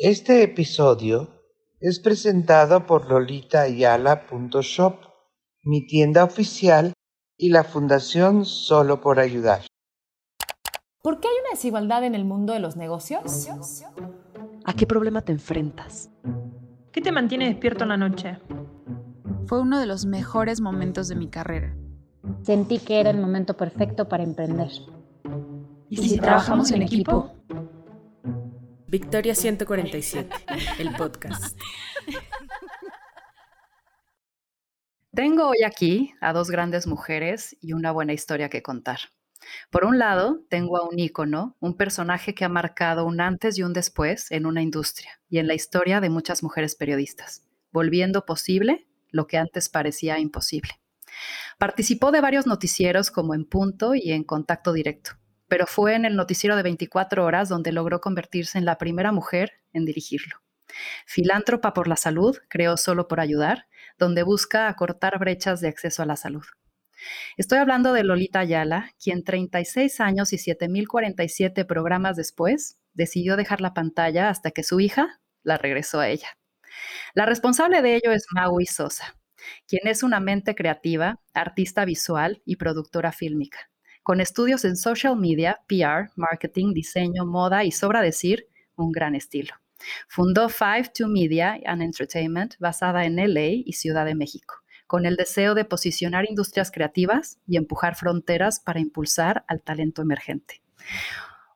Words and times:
Este 0.00 0.44
episodio 0.44 1.28
es 1.80 1.98
presentado 1.98 2.86
por 2.86 3.10
lolitaayala.shop, 3.10 4.94
mi 5.64 5.88
tienda 5.88 6.22
oficial 6.22 6.92
y 7.36 7.48
la 7.50 7.64
Fundación 7.64 8.44
Solo 8.44 9.00
por 9.00 9.18
Ayudar. 9.18 9.62
¿Por 11.02 11.18
qué 11.18 11.26
hay 11.26 11.34
una 11.40 11.50
desigualdad 11.50 12.04
en 12.04 12.14
el 12.14 12.24
mundo 12.24 12.52
de 12.52 12.60
los 12.60 12.76
negocios? 12.76 13.48
¿A 14.64 14.72
qué 14.74 14.86
problema 14.86 15.22
te 15.22 15.32
enfrentas? 15.32 16.10
¿Qué 16.92 17.00
te 17.00 17.10
mantiene 17.10 17.48
despierto 17.48 17.82
en 17.82 17.88
la 17.88 17.96
noche? 17.96 18.38
Fue 19.46 19.60
uno 19.60 19.80
de 19.80 19.86
los 19.86 20.06
mejores 20.06 20.60
momentos 20.60 21.08
de 21.08 21.16
mi 21.16 21.26
carrera. 21.26 21.76
Sentí 22.42 22.78
que 22.78 23.00
era 23.00 23.10
el 23.10 23.18
momento 23.18 23.56
perfecto 23.56 24.08
para 24.08 24.22
emprender. 24.22 24.70
¿Y 25.88 25.96
si, 25.96 26.20
trabajamos 26.20 26.70
en 26.70 26.82
equipo? 26.82 27.32
Victoria 28.90 29.34
147, 29.34 30.34
el 30.78 30.94
podcast. 30.94 31.58
Tengo 35.14 35.48
hoy 35.48 35.62
aquí 35.62 36.14
a 36.22 36.32
dos 36.32 36.50
grandes 36.50 36.86
mujeres 36.86 37.54
y 37.60 37.74
una 37.74 37.92
buena 37.92 38.14
historia 38.14 38.48
que 38.48 38.62
contar. 38.62 38.98
Por 39.70 39.84
un 39.84 39.98
lado, 39.98 40.40
tengo 40.48 40.78
a 40.78 40.88
un 40.88 40.98
ícono, 40.98 41.54
un 41.60 41.76
personaje 41.76 42.34
que 42.34 42.46
ha 42.46 42.48
marcado 42.48 43.04
un 43.04 43.20
antes 43.20 43.58
y 43.58 43.62
un 43.62 43.74
después 43.74 44.30
en 44.30 44.46
una 44.46 44.62
industria 44.62 45.20
y 45.28 45.36
en 45.36 45.48
la 45.48 45.54
historia 45.54 46.00
de 46.00 46.08
muchas 46.08 46.42
mujeres 46.42 46.74
periodistas, 46.74 47.44
volviendo 47.70 48.24
posible 48.24 48.88
lo 49.10 49.26
que 49.26 49.36
antes 49.36 49.68
parecía 49.68 50.18
imposible. 50.18 50.80
Participó 51.58 52.10
de 52.10 52.22
varios 52.22 52.46
noticieros 52.46 53.10
como 53.10 53.34
En 53.34 53.44
Punto 53.44 53.94
y 53.94 54.12
en 54.12 54.24
Contacto 54.24 54.72
Directo 54.72 55.17
pero 55.48 55.66
fue 55.66 55.94
en 55.94 56.04
el 56.04 56.14
noticiero 56.14 56.56
de 56.56 56.62
24 56.62 57.24
horas 57.24 57.48
donde 57.48 57.72
logró 57.72 58.00
convertirse 58.00 58.58
en 58.58 58.64
la 58.64 58.78
primera 58.78 59.12
mujer 59.12 59.60
en 59.72 59.84
dirigirlo. 59.84 60.36
Filántropa 61.06 61.72
por 61.72 61.88
la 61.88 61.96
salud, 61.96 62.38
creó 62.48 62.76
Solo 62.76 63.08
por 63.08 63.20
Ayudar, 63.20 63.66
donde 63.98 64.22
busca 64.22 64.68
acortar 64.68 65.18
brechas 65.18 65.60
de 65.60 65.68
acceso 65.68 66.02
a 66.02 66.06
la 66.06 66.16
salud. 66.16 66.44
Estoy 67.36 67.58
hablando 67.58 67.92
de 67.92 68.04
Lolita 68.04 68.40
Ayala, 68.40 68.92
quien 69.02 69.24
36 69.24 70.00
años 70.00 70.32
y 70.32 70.36
7.047 70.36 71.64
programas 71.66 72.16
después 72.16 72.78
decidió 72.92 73.36
dejar 73.36 73.60
la 73.60 73.72
pantalla 73.72 74.28
hasta 74.28 74.50
que 74.50 74.62
su 74.62 74.80
hija 74.80 75.20
la 75.42 75.56
regresó 75.56 76.00
a 76.00 76.08
ella. 76.08 76.36
La 77.14 77.24
responsable 77.24 77.82
de 77.82 77.94
ello 77.94 78.12
es 78.12 78.26
Maui 78.32 78.66
Sosa, 78.66 79.16
quien 79.66 79.86
es 79.86 80.02
una 80.02 80.20
mente 80.20 80.54
creativa, 80.54 81.20
artista 81.32 81.84
visual 81.84 82.42
y 82.44 82.56
productora 82.56 83.12
fílmica 83.12 83.70
con 84.02 84.20
estudios 84.20 84.64
en 84.64 84.76
social 84.76 85.16
media, 85.16 85.60
PR, 85.66 86.10
marketing, 86.16 86.72
diseño, 86.72 87.26
moda 87.26 87.64
y, 87.64 87.72
sobra 87.72 88.00
decir, 88.00 88.46
un 88.76 88.92
gran 88.92 89.14
estilo. 89.14 89.54
Fundó 90.08 90.48
Five 90.48 90.90
to 90.96 91.08
Media 91.08 91.58
and 91.66 91.82
Entertainment, 91.82 92.54
basada 92.58 93.04
en 93.04 93.16
LA 93.16 93.62
y 93.64 93.72
Ciudad 93.74 94.04
de 94.04 94.14
México, 94.14 94.54
con 94.86 95.06
el 95.06 95.16
deseo 95.16 95.54
de 95.54 95.64
posicionar 95.64 96.28
industrias 96.28 96.70
creativas 96.70 97.38
y 97.46 97.56
empujar 97.56 97.94
fronteras 97.94 98.60
para 98.60 98.80
impulsar 98.80 99.44
al 99.46 99.62
talento 99.62 100.02
emergente. 100.02 100.62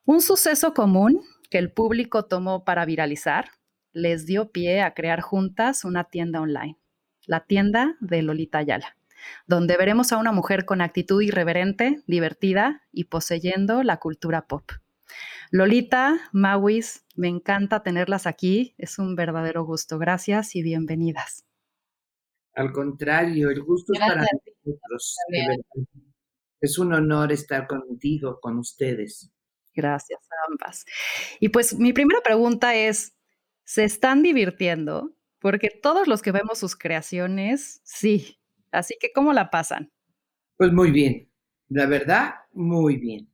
Un 0.04 0.20
suceso 0.20 0.74
común 0.74 1.22
que 1.50 1.58
el 1.58 1.72
público 1.72 2.24
tomó 2.24 2.64
para 2.64 2.84
viralizar 2.84 3.50
les 3.92 4.26
dio 4.26 4.50
pie 4.50 4.82
a 4.82 4.94
crear 4.94 5.20
juntas 5.20 5.84
una 5.84 6.04
tienda 6.04 6.40
online, 6.40 6.78
la 7.26 7.44
tienda 7.44 7.96
de 8.00 8.22
Lolita 8.22 8.58
Ayala 8.58 8.96
donde 9.46 9.76
veremos 9.76 10.12
a 10.12 10.18
una 10.18 10.32
mujer 10.32 10.64
con 10.64 10.80
actitud 10.80 11.20
irreverente, 11.22 12.02
divertida 12.06 12.82
y 12.92 13.04
poseyendo 13.04 13.82
la 13.82 13.98
cultura 13.98 14.46
pop. 14.46 14.70
Lolita, 15.50 16.18
Mawis, 16.32 17.04
me 17.14 17.28
encanta 17.28 17.82
tenerlas 17.82 18.26
aquí, 18.26 18.74
es 18.78 18.98
un 18.98 19.16
verdadero 19.16 19.64
gusto. 19.64 19.98
Gracias 19.98 20.56
y 20.56 20.62
bienvenidas. 20.62 21.44
Al 22.54 22.72
contrario, 22.72 23.50
el 23.50 23.62
gusto 23.62 23.92
es 23.94 24.00
para 24.00 24.24
nosotros. 24.64 25.16
Es 26.60 26.78
un 26.78 26.94
honor 26.94 27.32
estar 27.32 27.66
contigo, 27.66 28.38
con 28.40 28.58
ustedes. 28.58 29.30
Gracias 29.74 30.20
a 30.30 30.50
ambas. 30.50 30.84
Y 31.40 31.48
pues 31.48 31.78
mi 31.78 31.92
primera 31.92 32.20
pregunta 32.22 32.74
es, 32.74 33.16
¿se 33.64 33.84
están 33.84 34.22
divirtiendo? 34.22 35.14
Porque 35.38 35.70
todos 35.70 36.06
los 36.08 36.22
que 36.22 36.32
vemos 36.32 36.58
sus 36.58 36.76
creaciones, 36.76 37.80
sí, 37.84 38.38
Así 38.72 38.96
que, 39.00 39.12
¿cómo 39.12 39.32
la 39.32 39.50
pasan? 39.50 39.92
Pues 40.56 40.72
muy 40.72 40.90
bien, 40.90 41.30
la 41.68 41.86
verdad, 41.86 42.34
muy 42.52 42.96
bien. 42.96 43.28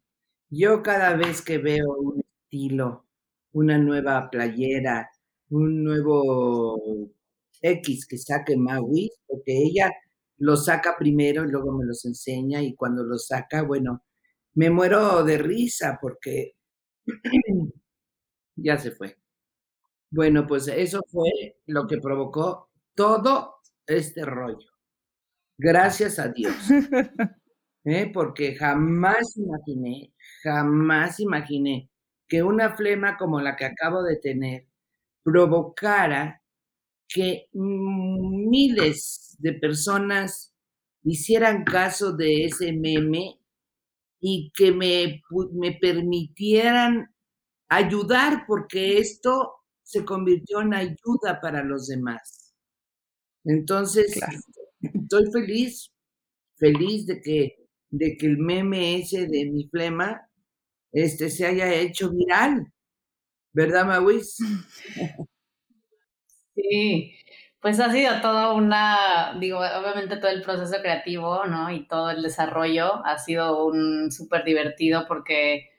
Yo 0.50 0.82
cada 0.82 1.14
vez 1.14 1.42
que 1.42 1.58
veo 1.58 1.94
un 1.98 2.20
estilo, 2.20 3.06
una 3.52 3.78
nueva 3.78 4.30
playera, 4.30 5.10
un 5.50 5.84
nuevo 5.84 7.10
X 7.62 8.06
que 8.06 8.18
saque 8.18 8.56
Maui, 8.56 9.10
porque 9.26 9.52
ella 9.56 9.90
lo 10.38 10.56
saca 10.56 10.96
primero 10.98 11.44
y 11.44 11.50
luego 11.50 11.72
me 11.72 11.84
los 11.86 12.04
enseña 12.04 12.62
y 12.62 12.74
cuando 12.74 13.04
lo 13.04 13.18
saca, 13.18 13.62
bueno, 13.62 14.04
me 14.54 14.70
muero 14.70 15.24
de 15.24 15.38
risa 15.38 15.98
porque 16.00 16.56
ya 18.56 18.78
se 18.78 18.92
fue. 18.92 19.16
Bueno, 20.10 20.46
pues 20.46 20.68
eso 20.68 21.02
fue 21.08 21.58
lo 21.66 21.86
que 21.86 21.98
provocó 21.98 22.70
todo 22.94 23.56
este 23.86 24.24
rollo. 24.24 24.77
Gracias 25.58 26.18
a 26.18 26.28
Dios. 26.28 26.54
¿eh? 27.84 28.10
Porque 28.12 28.54
jamás 28.54 29.36
imaginé, 29.36 30.12
jamás 30.42 31.20
imaginé 31.20 31.90
que 32.28 32.42
una 32.42 32.76
flema 32.76 33.16
como 33.16 33.40
la 33.40 33.56
que 33.56 33.64
acabo 33.64 34.02
de 34.02 34.16
tener 34.16 34.66
provocara 35.24 36.42
que 37.08 37.48
miles 37.52 39.36
de 39.38 39.54
personas 39.54 40.54
hicieran 41.04 41.64
caso 41.64 42.12
de 42.16 42.44
ese 42.44 42.72
meme 42.72 43.40
y 44.20 44.52
que 44.54 44.72
me, 44.72 45.22
me 45.52 45.72
permitieran 45.80 47.14
ayudar 47.70 48.44
porque 48.46 48.98
esto 48.98 49.54
se 49.82 50.04
convirtió 50.04 50.60
en 50.60 50.74
ayuda 50.74 51.40
para 51.40 51.64
los 51.64 51.86
demás. 51.86 52.54
Entonces, 53.44 54.20
estoy 54.82 55.30
feliz, 55.32 55.90
feliz 56.56 57.06
de 57.06 57.20
que, 57.22 57.56
de 57.90 58.16
que 58.16 58.26
el 58.26 58.38
meme 58.38 58.98
ese 59.00 59.26
de 59.26 59.46
mi 59.46 59.68
flema 59.68 60.28
este, 60.92 61.30
se 61.30 61.46
haya 61.46 61.74
hecho 61.74 62.10
viral. 62.10 62.72
¿Verdad, 63.54 63.86
Mawis? 63.86 64.38
Sí, 66.54 67.14
pues 67.60 67.78
ha 67.80 67.90
sido 67.92 68.20
todo 68.20 68.54
una, 68.56 69.36
digo, 69.40 69.58
obviamente 69.58 70.16
todo 70.16 70.30
el 70.30 70.42
proceso 70.42 70.80
creativo, 70.82 71.44
¿no? 71.46 71.70
Y 71.72 71.86
todo 71.86 72.10
el 72.10 72.22
desarrollo 72.22 73.04
ha 73.06 73.18
sido 73.18 73.64
un 73.66 74.10
súper 74.10 74.44
divertido 74.44 75.06
porque 75.06 75.70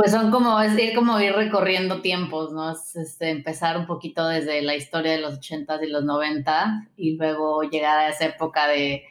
pues 0.00 0.12
son 0.12 0.30
como, 0.30 0.58
es 0.62 0.78
ir 0.78 0.94
como 0.94 1.20
ir 1.20 1.34
recorriendo 1.34 2.00
tiempos, 2.00 2.54
¿no? 2.54 2.72
Es 2.72 2.96
este, 2.96 3.28
empezar 3.28 3.76
un 3.76 3.86
poquito 3.86 4.26
desde 4.26 4.62
la 4.62 4.74
historia 4.74 5.12
de 5.12 5.20
los 5.20 5.34
80 5.34 5.78
y 5.84 5.90
los 5.90 6.04
90 6.04 6.88
y 6.96 7.18
luego 7.18 7.64
llegar 7.64 7.98
a 7.98 8.08
esa 8.08 8.24
época 8.24 8.66
de, 8.66 9.04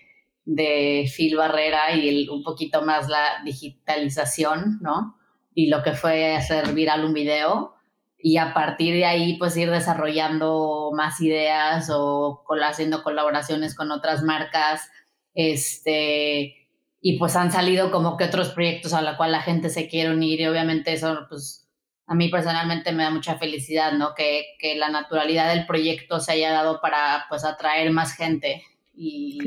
de 0.46 1.08
Phil 1.16 1.38
Barrera 1.38 1.96
y 1.96 2.28
un 2.30 2.42
poquito 2.42 2.82
más 2.82 3.08
la 3.08 3.44
digitalización, 3.46 4.80
¿no? 4.82 5.16
Y 5.54 5.68
lo 5.68 5.84
que 5.84 5.92
fue 5.92 6.36
hacer 6.36 6.74
viral 6.74 7.06
un 7.06 7.14
video 7.14 7.76
y 8.18 8.38
a 8.38 8.52
partir 8.56 8.96
de 8.96 9.06
ahí 9.06 9.38
pues 9.38 9.56
ir 9.58 9.70
desarrollando 9.70 10.90
más 10.96 11.22
ideas 11.22 11.92
o 11.94 12.44
haciendo 12.64 13.04
colaboraciones 13.04 13.76
con 13.76 13.92
otras 13.92 14.24
marcas, 14.24 14.90
este, 15.36 16.59
y 17.02 17.18
pues 17.18 17.36
han 17.36 17.52
salido 17.52 17.92
como 17.92 18.18
que 18.18 18.26
otros 18.26 18.50
proyectos 18.50 18.94
a 18.94 19.02
los 19.02 19.16
cual 19.16 19.32
la 19.32 19.42
gente 19.42 19.70
se 19.70 19.88
quiere 19.88 20.12
unir 20.12 20.42
y 20.42 20.48
obviamente 20.48 20.94
eso 20.94 21.26
pues 21.30 21.68
a 22.06 22.16
mí 22.16 22.30
personalmente 22.30 22.92
me 22.92 23.04
da 23.04 23.12
mucha 23.12 23.38
felicidad, 23.38 23.94
¿no? 23.94 24.16
Que, 24.16 24.56
que 24.58 24.76
la 24.76 24.90
naturalidad 24.90 25.54
del 25.54 25.68
proyecto 25.68 26.20
se 26.20 26.32
haya 26.32 26.52
dado 26.52 26.82
para 26.82 27.26
pues 27.30 27.46
atraer 27.46 27.92
más 27.92 28.14
gente 28.14 28.64
y, 28.96 29.38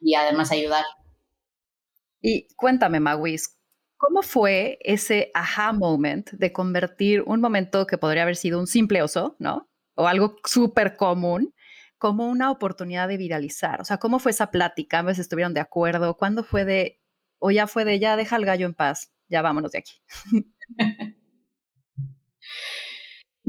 y 0.00 0.14
además 0.16 0.50
ayudar. 0.50 0.84
Y 2.20 2.48
cuéntame, 2.56 2.98
Maguis, 2.98 3.56
¿cómo 3.96 4.22
fue 4.22 4.78
ese 4.80 5.30
aha 5.32 5.72
moment 5.72 6.30
de 6.32 6.52
convertir 6.52 7.22
un 7.22 7.40
momento 7.40 7.86
que 7.86 7.98
podría 7.98 8.24
haber 8.24 8.34
sido 8.34 8.58
un 8.58 8.66
simple 8.66 9.00
oso, 9.00 9.36
¿no? 9.38 9.70
O 9.94 10.08
algo 10.08 10.36
súper 10.44 10.96
común, 10.96 11.54
como 11.98 12.28
una 12.28 12.50
oportunidad 12.50 13.08
de 13.08 13.16
viralizar. 13.16 13.80
O 13.80 13.84
sea, 13.84 13.98
¿cómo 13.98 14.18
fue 14.18 14.30
esa 14.30 14.50
plática? 14.50 15.00
¿A 15.00 15.10
estuvieron 15.10 15.54
de 15.54 15.60
acuerdo? 15.60 16.16
¿Cuándo 16.16 16.44
fue 16.44 16.64
de, 16.64 16.97
o 17.38 17.50
ya 17.50 17.66
fue 17.66 17.84
de, 17.84 17.98
ya 17.98 18.16
deja 18.16 18.36
al 18.36 18.44
gallo 18.44 18.66
en 18.66 18.74
paz, 18.74 19.12
ya 19.28 19.42
vámonos 19.42 19.72
de 19.72 19.78
aquí? 19.78 19.92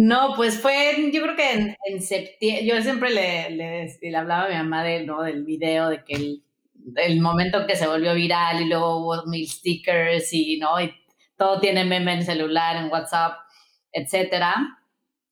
No, 0.02 0.34
pues 0.38 0.62
fue, 0.62 1.12
yo 1.12 1.22
creo 1.22 1.36
que 1.36 1.76
en, 1.86 2.02
septiembre, 2.02 2.66
yo 2.66 2.82
siempre 2.82 3.10
le, 3.10 3.50
le, 4.02 4.16
hablaba 4.16 4.46
a 4.46 4.48
mi 4.48 4.56
mamá 4.56 4.82
de, 4.82 5.04
¿no? 5.04 5.24
del 5.24 5.44
video, 5.44 5.90
de 5.90 6.06
que 6.06 6.16
el, 6.16 6.44
el, 6.96 7.20
momento 7.20 7.68
que 7.68 7.76
se 7.76 7.86
volvió 7.86 8.14
viral 8.14 8.62
y 8.62 8.70
luego 8.70 9.00
hubo 9.00 9.26
mil 9.26 9.46
stickers 9.46 10.32
y, 10.32 10.58
¿no? 10.58 10.80
y 10.80 10.94
todo 11.38 11.60
tiene 11.60 11.84
meme 11.84 12.14
en 12.14 12.24
celular, 12.24 12.78
en 12.78 12.90
WhatsApp, 12.90 13.40
etcétera 13.92 14.56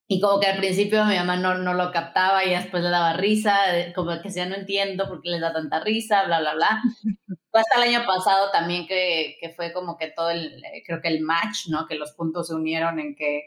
Y 0.07 0.19
como 0.19 0.41
que 0.41 0.47
al 0.47 0.57
principio 0.57 1.05
mi 1.05 1.15
mamá 1.15 1.37
no, 1.37 1.57
no 1.57 1.73
lo 1.73 1.91
captaba 1.93 2.43
y 2.43 2.49
después 2.49 2.83
le 2.83 2.89
daba 2.89 3.13
risa, 3.13 3.55
como 3.95 4.21
que 4.21 4.29
ya 4.29 4.47
no 4.47 4.55
entiendo 4.55 5.07
por 5.07 5.21
qué 5.21 5.29
les 5.29 5.39
da 5.41 5.53
tanta 5.53 5.79
risa, 5.81 6.25
bla, 6.25 6.41
bla, 6.41 6.55
bla. 6.55 6.81
Fue 7.57 7.61
hasta 7.61 7.83
el 7.83 7.95
año 7.95 8.05
pasado 8.05 8.51
también 8.51 8.85
que, 8.85 9.35
que 9.41 9.49
fue 9.49 9.73
como 9.73 9.97
que 9.97 10.11
todo 10.11 10.29
el, 10.29 10.61
creo 10.85 11.01
que 11.01 11.07
el 11.07 11.21
match, 11.21 11.69
¿no? 11.69 11.87
Que 11.87 11.95
los 11.95 12.11
puntos 12.11 12.49
se 12.49 12.53
unieron 12.53 12.99
en 12.99 13.15
que 13.15 13.45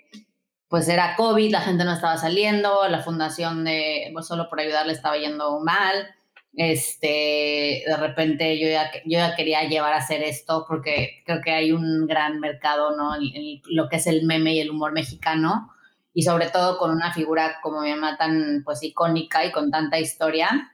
pues 0.67 0.89
era 0.89 1.15
COVID, 1.15 1.53
la 1.53 1.61
gente 1.61 1.85
no 1.85 1.93
estaba 1.93 2.17
saliendo, 2.17 2.89
la 2.89 3.05
fundación 3.05 3.63
de 3.63 4.11
pues, 4.13 4.27
solo 4.27 4.51
por 4.51 4.59
ayudar 4.59 4.87
le 4.87 4.95
estaba 4.95 5.17
yendo 5.17 5.61
mal. 5.61 6.09
Este, 6.55 7.85
de 7.87 7.97
repente 8.01 8.59
yo 8.59 8.67
ya, 8.67 8.91
yo 9.05 9.19
ya 9.19 9.37
quería 9.37 9.63
llevar 9.69 9.93
a 9.93 9.99
hacer 9.99 10.25
esto 10.25 10.65
porque 10.67 11.23
creo 11.25 11.41
que 11.41 11.53
hay 11.53 11.71
un 11.71 12.09
gran 12.09 12.41
mercado, 12.41 12.97
¿no? 12.97 13.15
En, 13.15 13.63
lo 13.67 13.89
que 13.89 13.95
es 13.95 14.09
el 14.09 14.25
meme 14.27 14.55
y 14.55 14.61
el 14.61 14.71
humor 14.71 14.91
mexicano 14.91 15.71
y 16.13 16.23
sobre 16.23 16.49
todo 16.49 16.79
con 16.79 16.91
una 16.91 17.13
figura 17.13 17.61
como 17.63 17.83
mi 17.83 17.91
mamá 17.91 18.17
tan 18.17 18.63
pues 18.65 18.83
icónica 18.83 19.45
y 19.45 19.53
con 19.53 19.71
tanta 19.71 20.01
historia, 20.01 20.73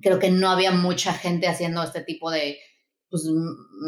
creo 0.00 0.18
que 0.18 0.30
no 0.30 0.50
había 0.50 0.70
mucha 0.70 1.12
gente 1.12 1.48
haciendo 1.48 1.82
este 1.82 2.02
tipo 2.02 2.30
de 2.30 2.58
pues, 3.10 3.28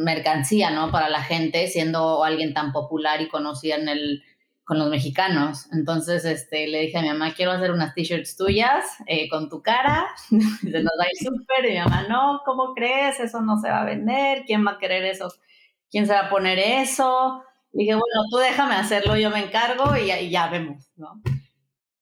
mercancía, 0.05 0.71
¿no? 0.71 0.91
Para 0.91 1.09
la 1.09 1.23
gente, 1.23 1.67
siendo 1.69 2.25
alguien 2.25 2.55
tan 2.55 2.73
popular 2.73 3.21
y 3.21 3.29
conocida 3.29 3.77
en 3.77 3.89
el, 3.89 4.23
con 4.65 4.79
los 4.79 4.89
mexicanos. 4.89 5.67
Entonces, 5.73 6.25
este, 6.25 6.67
le 6.69 6.81
dije 6.81 6.99
a 6.99 7.03
mi 7.03 7.09
mamá, 7.09 7.35
quiero 7.35 7.53
hacer 7.53 7.71
unas 7.71 7.95
t-shirts 7.95 8.37
tuyas 8.37 8.85
eh, 9.07 9.29
con 9.29 9.49
tu 9.49 9.63
cara, 9.63 10.07
se 10.29 10.37
nos 10.83 10.93
va 10.99 11.05
a 11.05 11.09
ir 11.09 11.19
súper, 11.19 11.65
y 11.67 11.75
mi 11.75 11.79
mamá, 11.79 12.07
no, 12.09 12.41
¿cómo 12.45 12.75
crees? 12.75 13.21
Eso 13.21 13.41
no 13.41 13.59
se 13.59 13.69
va 13.69 13.83
a 13.83 13.85
vender, 13.85 14.45
¿quién 14.47 14.67
va 14.67 14.73
a 14.73 14.79
querer 14.79 15.05
eso? 15.05 15.33
¿Quién 15.91 16.07
se 16.07 16.13
va 16.13 16.27
a 16.27 16.31
poner 16.31 16.59
eso? 16.59 17.43
dije, 17.77 17.95
bueno, 17.95 18.23
tú 18.31 18.39
déjame 18.39 18.75
hacerlo, 18.75 19.17
yo 19.17 19.31
me 19.31 19.45
encargo 19.45 19.97
y, 19.97 20.31
ya 20.31 20.49
vemos, 20.49 20.91
¿no? 20.97 21.21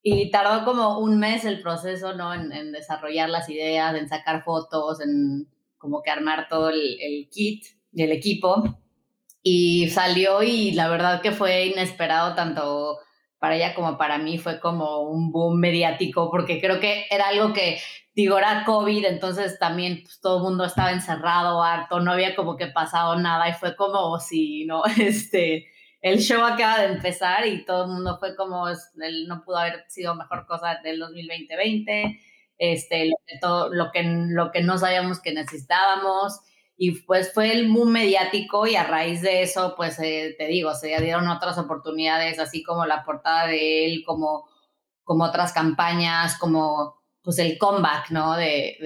Y 0.05 0.31
tardó 0.31 0.65
como 0.65 0.99
un 1.01 1.19
mes 1.19 1.45
el 1.45 1.61
proceso, 1.61 2.15
¿no? 2.15 2.33
En, 2.33 2.71
desarrollar 2.71 3.29
las 3.29 3.49
ideas, 3.49 3.97
en 3.97 4.09
sacar 4.09 4.45
fotos, 4.45 5.01
en 5.01 5.49
como 5.79 6.03
que 6.03 6.11
armar 6.11 6.47
todo 6.49 6.69
el, 6.69 7.01
el 7.01 7.29
kit 7.31 7.65
y 7.93 8.03
el 8.05 8.13
equipo. 8.13 8.63
Y 9.43 9.89
salió 9.89 10.43
y 10.43 10.73
la 10.73 10.89
verdad 10.89 11.23
que 11.23 11.33
fue 11.33 11.67
inesperado 11.67 12.35
tanto 12.35 12.99
para 13.39 13.57
ella 13.57 13.75
como 13.75 13.99
para 13.99 14.19
mí 14.19 14.39
fue 14.39 14.61
como 14.61 15.03
un 15.03 15.31
boom 15.31 15.61
mediático 15.61 16.31
porque 16.31 16.63
creo 16.63 16.81
que 16.81 17.05
era 17.11 17.29
algo 17.29 17.53
que 17.53 17.79
digo, 18.15 18.39
era 18.39 18.65
COVID, 18.65 19.05
entonces 19.05 19.59
también 19.59 20.03
pues, 20.03 20.21
todo 20.21 20.39
el 20.39 20.45
mundo 20.45 20.65
estaba 20.65 20.93
encerrado, 20.93 21.63
harto, 21.63 22.01
no 22.01 22.13
había 22.13 22.35
como 22.37 22.57
que 22.57 22.69
pasado 22.69 23.17
nada 23.17 23.49
y 23.49 23.53
fue 23.55 23.77
como 23.77 24.19
si, 24.21 24.65
¿no? 24.65 24.83
Este, 24.99 25.67
el 26.05 26.19
show 26.19 26.45
acaba 26.45 26.81
de 26.83 26.93
empezar 26.93 27.47
y 27.47 27.65
todo 27.65 27.87
el 27.87 27.93
mundo 27.93 28.19
fue 28.19 28.37
como, 28.37 28.69
el, 28.69 29.27
no 29.27 29.43
pudo 29.43 29.57
haber 29.57 29.87
sido 29.89 30.15
mejor 30.15 30.45
cosa 30.45 30.79
del 30.85 30.99
2020, 30.99 32.21
este, 32.59 33.07
lo 33.07 33.17
que, 33.27 33.39
todo, 33.41 33.73
lo 33.73 33.91
que, 33.91 34.03
lo 34.05 34.53
que 34.53 34.63
no 34.63 34.77
sabíamos 34.77 35.23
que 35.23 35.33
necesitábamos. 35.33 36.41
Y 36.77 37.01
pues 37.03 37.33
fue 37.33 37.53
el 37.53 37.69
muy 37.69 37.91
mediático 37.91 38.67
y 38.67 38.77
a 38.77 38.85
raíz 38.85 39.23
de 39.23 39.41
eso, 39.41 39.73
pues 39.79 39.99
eh, 39.99 40.35
te 40.37 40.47
digo, 40.47 40.75
se 40.75 40.89
dieron 41.01 41.27
otras 41.27 41.57
oportunidades, 41.57 42.39
así 42.39 42.63
como 42.63 42.85
la 42.85 43.03
portada 43.03 43.47
de 43.47 43.87
él, 43.87 44.03
como, 44.05 44.47
como 45.05 45.25
otras 45.25 45.55
campañas, 45.55 46.37
como 46.37 47.03
pues 47.23 47.39
el 47.39 47.57
comeback, 47.57 48.11
¿no? 48.11 48.37
De, 48.37 48.77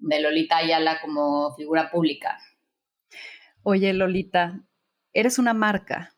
de, 0.00 0.20
Lolita 0.20 0.56
Ayala 0.56 1.00
como 1.00 1.54
figura 1.54 1.92
pública. 1.92 2.36
Oye, 3.62 3.92
Lolita, 3.92 4.64
eres 5.12 5.38
una 5.38 5.54
marca 5.54 6.14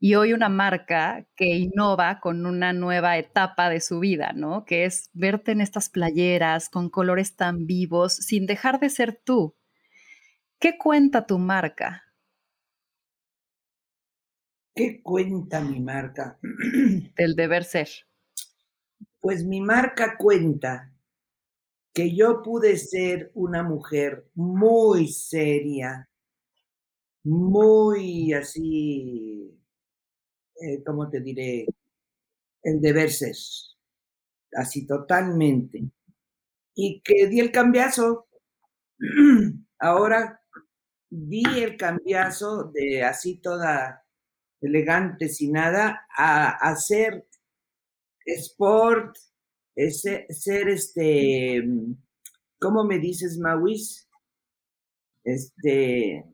y 0.00 0.14
hoy 0.14 0.32
una 0.32 0.48
marca 0.48 1.26
que 1.34 1.46
innova 1.46 2.20
con 2.20 2.46
una 2.46 2.72
nueva 2.72 3.18
etapa 3.18 3.68
de 3.68 3.80
su 3.80 3.98
vida, 3.98 4.32
¿no? 4.34 4.64
Que 4.64 4.84
es 4.84 5.10
verte 5.12 5.52
en 5.52 5.60
estas 5.60 5.88
playeras 5.88 6.68
con 6.68 6.88
colores 6.88 7.34
tan 7.36 7.66
vivos 7.66 8.14
sin 8.14 8.46
dejar 8.46 8.78
de 8.78 8.90
ser 8.90 9.20
tú. 9.24 9.56
¿Qué 10.60 10.78
cuenta 10.78 11.26
tu 11.26 11.38
marca? 11.38 12.04
¿Qué 14.74 15.02
cuenta 15.02 15.60
mi 15.60 15.80
marca? 15.80 16.38
Del 17.16 17.34
deber 17.34 17.64
ser. 17.64 17.88
Pues 19.20 19.44
mi 19.44 19.60
marca 19.60 20.16
cuenta 20.16 20.92
que 21.92 22.14
yo 22.14 22.42
pude 22.44 22.76
ser 22.76 23.32
una 23.34 23.64
mujer 23.64 24.28
muy 24.34 25.08
seria, 25.08 26.08
muy 27.24 28.32
así, 28.32 29.58
eh, 30.60 30.82
¿cómo 30.84 31.08
te 31.10 31.20
diré? 31.20 31.66
El 32.62 32.80
deber 32.80 33.10
ser, 33.10 33.34
así 34.54 34.86
totalmente. 34.86 35.82
Y 36.74 37.00
que 37.02 37.28
di 37.28 37.40
el 37.40 37.52
cambiazo. 37.52 38.28
Ahora 39.78 40.40
di 41.10 41.42
el 41.62 41.76
cambiazo 41.76 42.64
de 42.74 43.04
así 43.04 43.38
toda 43.40 44.04
elegante, 44.60 45.28
sin 45.28 45.52
nada, 45.52 46.06
a 46.16 46.50
hacer 46.70 47.26
sport, 48.26 49.16
ser, 49.76 50.26
ser 50.30 50.68
este, 50.68 51.64
¿cómo 52.60 52.84
me 52.84 52.98
dices, 52.98 53.38
Mawis? 53.38 54.08
Este. 55.24 56.24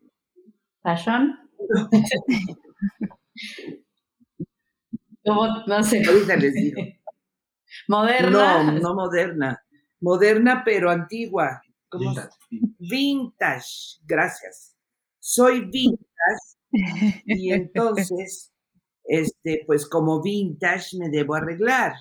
Fashion. 0.84 1.36
No 5.26 5.82
sé. 5.82 6.02
Ahorita 6.06 6.36
les 6.36 6.52
digo. 6.52 6.82
Moderna. 7.88 8.62
No, 8.62 8.72
no 8.72 8.94
moderna. 8.94 9.58
Moderna, 10.00 10.62
pero 10.62 10.90
antigua. 10.90 11.62
Vintage. 11.90 12.36
vintage. 12.78 14.00
Gracias. 14.04 14.76
Soy 15.18 15.62
vintage. 15.62 16.58
Y 17.24 17.52
entonces 17.52 18.52
este, 19.04 19.62
pues 19.66 19.88
como 19.88 20.22
vintage 20.22 20.98
me 20.98 21.08
debo 21.08 21.34
arreglar. 21.34 21.94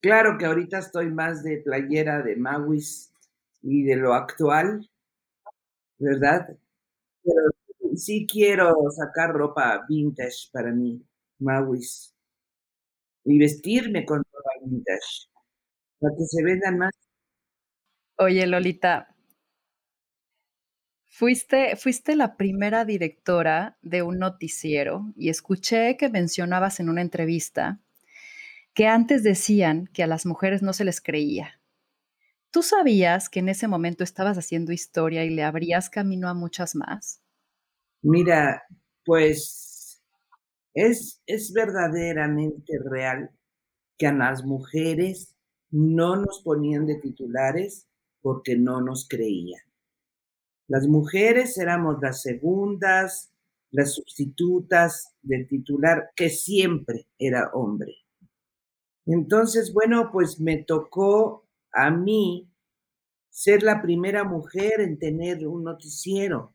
Claro 0.00 0.38
que 0.38 0.46
ahorita 0.46 0.78
estoy 0.78 1.10
más 1.10 1.42
de 1.42 1.58
playera 1.58 2.22
de 2.22 2.36
Mawis 2.36 3.12
y 3.62 3.82
de 3.82 3.96
lo 3.96 4.14
actual, 4.14 4.90
¿verdad? 5.98 6.56
Pero 7.22 7.96
sí 7.96 8.26
quiero 8.30 8.74
sacar 8.90 9.32
ropa 9.34 9.84
vintage 9.88 10.48
para 10.52 10.72
mí, 10.72 11.02
Mawis, 11.38 12.14
y 13.24 13.38
vestirme 13.38 14.04
con 14.04 14.18
ropa 14.18 14.50
vintage, 14.64 15.28
para 15.98 16.14
que 16.16 16.24
se 16.24 16.42
vendan 16.42 16.78
más. 16.78 16.92
Oye, 18.16 18.46
Lolita, 18.46 19.10
Fuiste, 21.20 21.76
fuiste 21.76 22.16
la 22.16 22.38
primera 22.38 22.86
directora 22.86 23.76
de 23.82 24.00
un 24.00 24.18
noticiero 24.18 25.12
y 25.16 25.28
escuché 25.28 25.98
que 25.98 26.08
mencionabas 26.08 26.80
en 26.80 26.88
una 26.88 27.02
entrevista 27.02 27.78
que 28.72 28.86
antes 28.86 29.22
decían 29.22 29.86
que 29.92 30.02
a 30.02 30.06
las 30.06 30.24
mujeres 30.24 30.62
no 30.62 30.72
se 30.72 30.86
les 30.86 31.02
creía. 31.02 31.59
¿Tú 32.50 32.62
sabías 32.62 33.28
que 33.28 33.40
en 33.40 33.48
ese 33.48 33.68
momento 33.68 34.02
estabas 34.02 34.36
haciendo 34.36 34.72
historia 34.72 35.24
y 35.24 35.30
le 35.30 35.44
abrías 35.44 35.88
camino 35.88 36.28
a 36.28 36.34
muchas 36.34 36.74
más? 36.74 37.22
Mira, 38.02 38.64
pues 39.04 40.02
es, 40.74 41.22
es 41.26 41.52
verdaderamente 41.52 42.78
real 42.84 43.30
que 43.96 44.08
a 44.08 44.12
las 44.12 44.44
mujeres 44.44 45.36
no 45.70 46.16
nos 46.16 46.42
ponían 46.42 46.86
de 46.86 46.96
titulares 46.96 47.86
porque 48.20 48.56
no 48.56 48.80
nos 48.80 49.06
creían. 49.08 49.62
Las 50.66 50.86
mujeres 50.86 51.56
éramos 51.58 51.98
las 52.00 52.22
segundas, 52.22 53.32
las 53.70 53.94
sustitutas 53.94 55.14
del 55.22 55.46
titular, 55.46 56.10
que 56.16 56.30
siempre 56.30 57.06
era 57.18 57.50
hombre. 57.52 57.94
Entonces, 59.06 59.72
bueno, 59.72 60.10
pues 60.12 60.40
me 60.40 60.62
tocó 60.64 61.48
a 61.72 61.90
mí 61.90 62.50
ser 63.30 63.62
la 63.62 63.80
primera 63.80 64.24
mujer 64.24 64.80
en 64.80 64.98
tener 64.98 65.46
un 65.46 65.64
noticiero. 65.64 66.54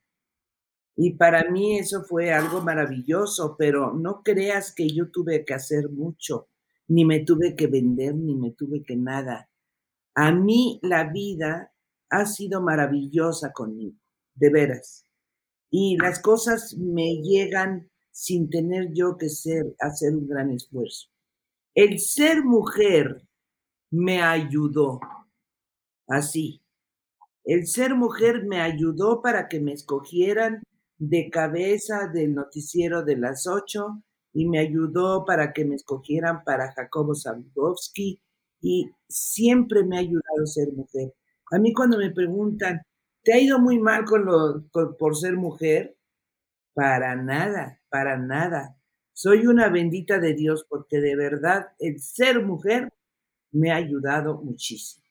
Y 0.96 1.14
para 1.16 1.50
mí 1.50 1.78
eso 1.78 2.04
fue 2.04 2.32
algo 2.32 2.62
maravilloso, 2.62 3.56
pero 3.58 3.94
no 3.94 4.24
creas 4.24 4.74
que 4.74 4.88
yo 4.88 5.10
tuve 5.12 5.44
que 5.44 5.54
hacer 5.54 5.90
mucho, 5.90 6.48
ni 6.88 7.04
me 7.06 7.20
tuve 7.20 7.56
que 7.56 7.68
vender, 7.68 8.16
ni 8.16 8.36
me 8.36 8.52
tuve 8.52 8.84
que 8.84 8.96
nada. 8.96 9.50
A 10.14 10.32
mí 10.32 10.80
la 10.82 11.12
vida 11.12 11.74
ha 12.10 12.26
sido 12.26 12.62
maravillosa 12.62 13.52
conmigo 13.52 13.98
de 14.36 14.50
veras. 14.50 15.06
Y 15.70 15.98
las 15.98 16.20
cosas 16.20 16.76
me 16.78 17.22
llegan 17.22 17.90
sin 18.12 18.50
tener 18.50 18.94
yo 18.94 19.18
que 19.18 19.26
hacer 19.26 20.16
un 20.16 20.28
gran 20.28 20.52
esfuerzo. 20.52 21.10
El 21.74 22.00
ser 22.00 22.44
mujer 22.44 23.28
me 23.92 24.22
ayudó, 24.22 25.00
así. 26.08 26.62
El 27.44 27.68
ser 27.68 27.96
mujer 27.96 28.44
me 28.46 28.62
ayudó 28.62 29.22
para 29.22 29.48
que 29.48 29.60
me 29.60 29.74
escogieran 29.74 30.64
de 30.98 31.30
cabeza 31.30 32.08
del 32.08 32.34
noticiero 32.34 33.04
de 33.04 33.18
las 33.18 33.48
ocho 33.48 34.04
y 34.34 34.48
me 34.48 34.60
ayudó 34.60 35.26
para 35.26 35.54
que 35.54 35.66
me 35.66 35.76
escogieran 35.76 36.44
para 36.44 36.72
Jacobo 36.74 37.14
Zambowski 37.16 38.20
y 38.62 38.90
siempre 39.08 39.84
me 39.84 39.98
ha 39.98 40.00
ayudado 40.00 40.46
ser 40.46 40.74
mujer. 40.74 41.14
A 41.52 41.60
mí 41.60 41.74
cuando 41.74 41.98
me 41.98 42.12
preguntan, 42.12 42.82
¿te 43.24 43.34
ha 43.34 43.40
ido 43.40 43.60
muy 43.60 43.80
mal 43.80 44.06
con 44.06 44.26
lo, 44.26 44.66
por 44.98 45.16
ser 45.16 45.38
mujer? 45.38 45.96
Para 46.74 47.16
nada, 47.16 47.80
para 47.90 48.18
nada. 48.18 48.76
Soy 49.14 49.48
una 49.48 49.70
bendita 49.70 50.20
de 50.20 50.34
Dios 50.34 50.66
porque 50.68 51.00
de 51.00 51.16
verdad 51.16 51.68
el 51.80 52.02
ser 52.02 52.44
mujer 52.44 52.90
me 53.56 53.72
ha 53.72 53.78
ayudado 53.78 54.42
muchísimo. 54.44 55.04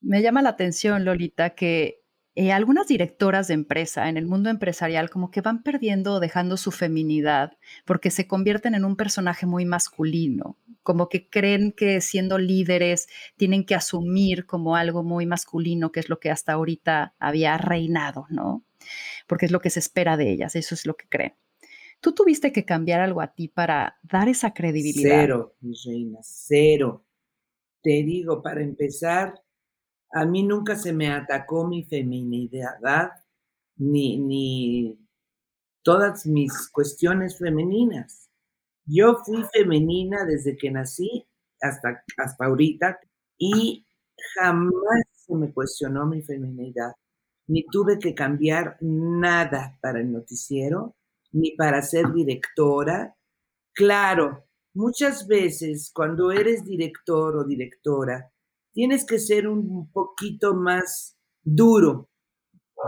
Me 0.00 0.22
llama 0.22 0.40
la 0.40 0.50
atención, 0.50 1.04
Lolita, 1.04 1.50
que 1.50 2.00
eh, 2.36 2.52
algunas 2.52 2.86
directoras 2.86 3.48
de 3.48 3.54
empresa 3.54 4.08
en 4.08 4.16
el 4.16 4.26
mundo 4.26 4.50
empresarial 4.50 5.10
como 5.10 5.30
que 5.30 5.40
van 5.40 5.62
perdiendo 5.62 6.14
o 6.14 6.20
dejando 6.20 6.56
su 6.56 6.70
feminidad 6.70 7.58
porque 7.84 8.10
se 8.10 8.26
convierten 8.26 8.74
en 8.74 8.84
un 8.84 8.96
personaje 8.96 9.46
muy 9.46 9.64
masculino, 9.66 10.56
como 10.82 11.08
que 11.08 11.28
creen 11.28 11.72
que 11.72 12.00
siendo 12.00 12.38
líderes 12.38 13.08
tienen 13.36 13.64
que 13.66 13.74
asumir 13.74 14.46
como 14.46 14.76
algo 14.76 15.02
muy 15.02 15.26
masculino, 15.26 15.92
que 15.92 16.00
es 16.00 16.08
lo 16.08 16.20
que 16.20 16.30
hasta 16.30 16.52
ahorita 16.52 17.14
había 17.18 17.58
reinado, 17.58 18.26
¿no? 18.30 18.64
Porque 19.26 19.46
es 19.46 19.52
lo 19.52 19.60
que 19.60 19.70
se 19.70 19.80
espera 19.80 20.16
de 20.16 20.30
ellas, 20.30 20.54
eso 20.56 20.74
es 20.74 20.86
lo 20.86 20.94
que 20.96 21.08
creen. 21.08 21.34
¿Tú 22.00 22.12
tuviste 22.12 22.52
que 22.52 22.64
cambiar 22.64 23.00
algo 23.00 23.20
a 23.20 23.34
ti 23.34 23.48
para 23.48 23.98
dar 24.02 24.28
esa 24.28 24.52
credibilidad? 24.54 25.20
Cero, 25.20 25.56
mi 25.60 25.74
reina, 25.84 26.18
cero. 26.22 27.04
Te 27.82 28.02
digo, 28.02 28.42
para 28.42 28.62
empezar, 28.62 29.34
a 30.12 30.24
mí 30.24 30.42
nunca 30.42 30.76
se 30.76 30.92
me 30.92 31.10
atacó 31.10 31.66
mi 31.66 31.84
feminidad 31.84 33.10
ni, 33.76 34.18
ni 34.18 34.98
todas 35.82 36.26
mis 36.26 36.68
cuestiones 36.70 37.38
femeninas. 37.38 38.30
Yo 38.86 39.18
fui 39.24 39.44
femenina 39.52 40.24
desde 40.24 40.56
que 40.56 40.70
nací 40.70 41.26
hasta, 41.60 42.02
hasta 42.16 42.44
ahorita 42.44 42.98
y 43.38 43.86
jamás 44.34 45.02
se 45.12 45.34
me 45.34 45.52
cuestionó 45.52 46.06
mi 46.06 46.22
feminidad, 46.22 46.92
ni 47.46 47.64
tuve 47.66 47.98
que 47.98 48.14
cambiar 48.14 48.76
nada 48.80 49.78
para 49.80 50.00
el 50.00 50.10
noticiero, 50.12 50.96
ni 51.32 51.52
para 51.56 51.82
ser 51.82 52.12
directora. 52.12 53.16
Claro, 53.74 54.44
muchas 54.74 55.26
veces 55.26 55.90
cuando 55.94 56.30
eres 56.32 56.64
director 56.64 57.36
o 57.36 57.44
directora, 57.44 58.32
tienes 58.72 59.04
que 59.04 59.18
ser 59.18 59.48
un 59.48 59.90
poquito 59.90 60.54
más 60.54 61.16
duro, 61.42 62.08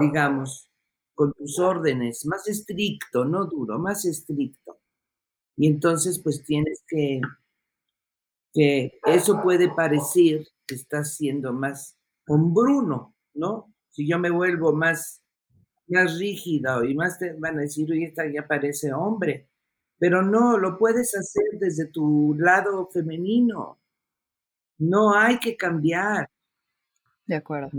digamos, 0.01 0.69
con 1.15 1.33
tus 1.35 1.59
órdenes, 1.59 2.27
más 2.27 2.49
estricto, 2.49 3.25
no 3.25 3.47
duro, 3.47 3.79
más 3.79 4.05
estricto. 4.05 4.81
Y 5.57 5.67
entonces 5.69 6.21
pues 6.23 6.43
tienes 6.45 6.83
que, 6.89 7.21
que 8.53 8.99
eso 9.07 9.41
puede 9.43 9.69
parecer 9.75 10.47
que 10.67 10.75
estás 10.75 11.17
siendo 11.17 11.53
más 11.53 11.97
hombruno, 12.27 13.15
¿no? 13.35 13.75
Si 13.91 14.09
yo 14.09 14.19
me 14.19 14.31
vuelvo 14.31 14.73
más 14.73 15.22
más 15.93 16.19
rígida 16.19 16.85
y 16.85 16.95
más 16.95 17.19
te 17.19 17.33
van 17.35 17.59
a 17.59 17.63
decir, 17.63 17.91
oye, 17.91 18.07
esta 18.07 18.27
ya 18.27 18.47
parece 18.47 18.93
hombre. 18.93 19.49
Pero 19.99 20.23
no, 20.23 20.59
lo 20.59 20.79
puedes 20.79 21.15
hacer 21.17 21.45
desde 21.61 21.87
tu 21.87 22.35
lado 22.39 22.89
femenino. 22.93 23.79
No 24.79 25.15
hay 25.15 25.39
que 25.39 25.57
cambiar. 25.57 26.29
De 27.27 27.37
acuerdo. 27.37 27.71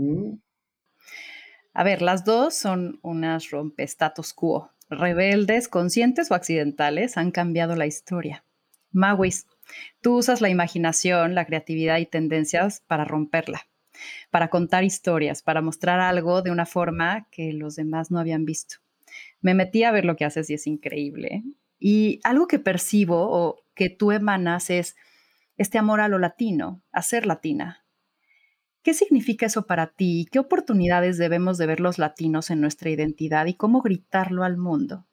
A 1.74 1.84
ver, 1.84 2.00
las 2.00 2.24
dos 2.24 2.54
son 2.54 2.98
unas 3.02 3.50
rompe 3.50 3.82
status 3.82 4.32
quo. 4.32 4.70
Rebeldes, 4.88 5.68
conscientes 5.68 6.30
o 6.30 6.34
accidentales, 6.34 7.16
han 7.16 7.30
cambiado 7.30 7.76
la 7.76 7.86
historia. 7.86 8.44
Mawis, 8.92 9.46
tú 10.00 10.18
usas 10.18 10.40
la 10.40 10.48
imaginación, 10.48 11.34
la 11.34 11.44
creatividad 11.44 11.98
y 11.98 12.06
tendencias 12.06 12.80
para 12.86 13.04
romperla 13.04 13.66
para 14.30 14.48
contar 14.48 14.84
historias, 14.84 15.42
para 15.42 15.62
mostrar 15.62 16.00
algo 16.00 16.42
de 16.42 16.50
una 16.50 16.66
forma 16.66 17.28
que 17.30 17.52
los 17.52 17.76
demás 17.76 18.10
no 18.10 18.18
habían 18.18 18.44
visto. 18.44 18.76
Me 19.40 19.54
metí 19.54 19.84
a 19.84 19.92
ver 19.92 20.04
lo 20.04 20.16
que 20.16 20.24
haces 20.24 20.50
y 20.50 20.54
es 20.54 20.66
increíble. 20.66 21.42
Y 21.78 22.20
algo 22.24 22.46
que 22.46 22.58
percibo 22.58 23.28
o 23.30 23.64
que 23.74 23.90
tú 23.90 24.12
emanas 24.12 24.70
es 24.70 24.96
este 25.56 25.78
amor 25.78 26.00
a 26.00 26.08
lo 26.08 26.18
latino, 26.18 26.82
a 26.92 27.02
ser 27.02 27.26
latina. 27.26 27.84
¿Qué 28.82 28.92
significa 28.92 29.46
eso 29.46 29.66
para 29.66 29.88
ti? 29.88 30.28
¿Qué 30.30 30.38
oportunidades 30.38 31.16
debemos 31.16 31.56
de 31.58 31.66
ver 31.66 31.80
los 31.80 31.98
latinos 31.98 32.50
en 32.50 32.60
nuestra 32.60 32.90
identidad 32.90 33.46
y 33.46 33.54
cómo 33.54 33.80
gritarlo 33.80 34.44
al 34.44 34.58
mundo? 34.58 35.06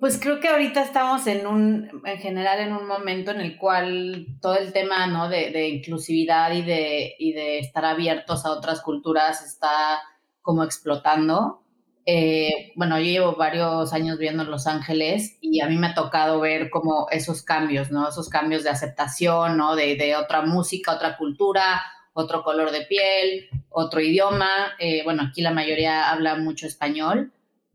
Pues 0.00 0.18
creo 0.18 0.40
que 0.40 0.48
ahorita 0.48 0.82
estamos 0.82 1.26
en 1.26 1.46
un, 1.46 2.02
en 2.06 2.18
general, 2.18 2.58
en 2.60 2.72
un 2.72 2.86
momento 2.86 3.32
en 3.32 3.42
el 3.42 3.58
cual 3.58 4.28
todo 4.40 4.56
el 4.56 4.72
tema, 4.72 5.06
¿no? 5.06 5.28
De, 5.28 5.50
de 5.50 5.68
inclusividad 5.68 6.52
y 6.52 6.62
de, 6.62 7.14
y 7.18 7.34
de 7.34 7.58
estar 7.58 7.84
abiertos 7.84 8.46
a 8.46 8.52
otras 8.52 8.80
culturas 8.80 9.44
está 9.44 10.00
como 10.40 10.64
explotando. 10.64 11.62
Eh, 12.06 12.72
bueno, 12.76 12.98
yo 12.98 13.04
llevo 13.04 13.36
varios 13.36 13.92
años 13.92 14.16
viviendo 14.16 14.42
en 14.42 14.50
Los 14.50 14.66
Ángeles 14.66 15.36
y 15.42 15.60
a 15.60 15.68
mí 15.68 15.76
me 15.76 15.88
ha 15.88 15.94
tocado 15.94 16.40
ver 16.40 16.70
como 16.70 17.06
esos 17.10 17.42
cambios, 17.42 17.90
¿no? 17.90 18.08
Esos 18.08 18.30
cambios 18.30 18.64
de 18.64 18.70
aceptación, 18.70 19.58
¿no? 19.58 19.76
De, 19.76 19.96
de 19.96 20.16
otra 20.16 20.40
música, 20.40 20.94
otra 20.94 21.18
cultura, 21.18 21.82
otro 22.14 22.42
color 22.42 22.70
de 22.70 22.86
piel, 22.86 23.50
otro 23.68 24.00
idioma. 24.00 24.48
Eh, 24.78 25.02
bueno, 25.04 25.24
aquí 25.24 25.42
la 25.42 25.52
mayoría 25.52 26.10
habla 26.10 26.36
mucho 26.36 26.66
español, 26.66 27.34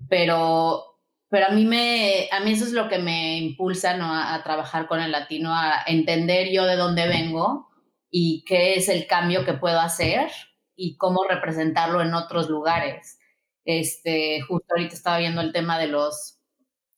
pero 0.10 0.95
pero 1.36 1.48
a 1.48 1.50
mí, 1.50 1.66
me, 1.66 2.30
a 2.32 2.40
mí 2.40 2.54
eso 2.54 2.64
es 2.64 2.72
lo 2.72 2.88
que 2.88 2.98
me 2.98 3.40
impulsa 3.40 3.98
¿no? 3.98 4.06
a, 4.16 4.42
trabajar 4.42 4.88
con 4.88 5.02
el 5.02 5.12
latino, 5.12 5.54
a 5.54 5.84
entender 5.86 6.50
yo 6.50 6.64
de 6.64 6.78
dónde 6.78 7.10
vengo 7.10 7.68
y 8.10 8.46
qué 8.48 8.76
es 8.76 8.88
el 8.88 9.06
cambio 9.06 9.44
que 9.44 9.52
puedo 9.52 9.82
hacer 9.82 10.32
y 10.78 10.96
cómo 10.96 11.26
representarlo 11.26 12.02
en 12.02 12.14
otros 12.14 12.50
lugares. 12.50 13.20
Este, 13.66 14.40
justo 14.48 14.66
ahorita 14.70 14.96
estaba 14.96 15.18
viendo 15.18 15.42
el 15.42 15.52
tema 15.52 15.78
de 15.78 15.88
los 15.88 16.40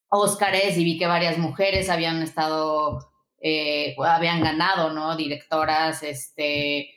Óscares 0.07 0.77
y 0.77 0.83
vi 0.83 0.99
que 0.99 1.07
varias 1.07 1.39
mujeres 1.39 1.89
habían 1.89 2.21
estado, 2.21 3.11
eh, 3.41 3.95
habían 4.05 4.41
ganado, 4.41 4.93
¿no? 4.93 5.17
Directoras, 5.17 6.03
este, 6.03 6.91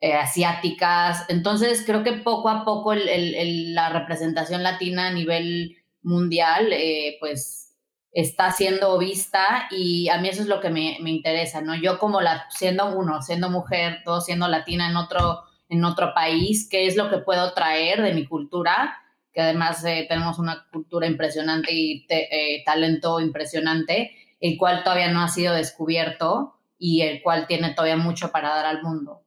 eh, 0.00 0.12
asiáticas. 0.12 1.24
Entonces, 1.30 1.82
creo 1.84 2.04
que 2.04 2.12
poco 2.12 2.48
a 2.48 2.64
poco 2.64 2.94
la 2.94 3.88
representación 3.88 4.62
latina 4.62 5.08
a 5.08 5.12
nivel 5.12 5.78
mundial, 6.06 6.72
eh, 6.72 7.16
pues 7.20 7.74
está 8.12 8.50
siendo 8.50 8.96
vista 8.96 9.68
y 9.70 10.08
a 10.08 10.18
mí 10.18 10.28
eso 10.28 10.40
es 10.40 10.48
lo 10.48 10.60
que 10.60 10.70
me, 10.70 10.96
interesa, 11.04 11.60
¿no? 11.60 11.74
Yo 11.74 11.98
como 11.98 12.22
la, 12.22 12.46
siendo 12.50 12.96
uno, 12.96 13.20
siendo 13.20 13.50
mujer, 13.50 14.02
todo 14.04 14.22
siendo 14.22 14.48
latina 14.48 14.88
en 14.88 14.96
otro, 14.96 15.42
en 15.68 15.84
otro 15.84 16.14
país, 16.14 16.68
¿qué 16.70 16.86
es 16.86 16.96
lo 16.96 17.10
que 17.10 17.18
puedo 17.18 17.52
traer 17.52 18.00
de 18.00 18.14
mi 18.14 18.26
cultura? 18.26 19.02
Que 19.34 19.42
además 19.42 19.84
eh, 19.84 20.06
tenemos 20.08 20.38
una 20.38 20.66
cultura 20.72 21.06
impresionante 21.06 21.74
y 21.74 22.06
eh, 22.08 22.62
talento 22.64 23.20
impresionante, 23.20 24.12
el 24.40 24.56
cual 24.56 24.82
todavía 24.82 25.10
no 25.10 25.20
ha 25.20 25.28
sido 25.28 25.52
descubierto 25.52 26.54
y 26.78 27.02
el 27.02 27.20
cual 27.20 27.46
tiene 27.46 27.74
todavía 27.74 27.96
mucho 27.96 28.30
para 28.30 28.48
dar 28.48 28.64
al 28.64 28.82
mundo. 28.82 29.25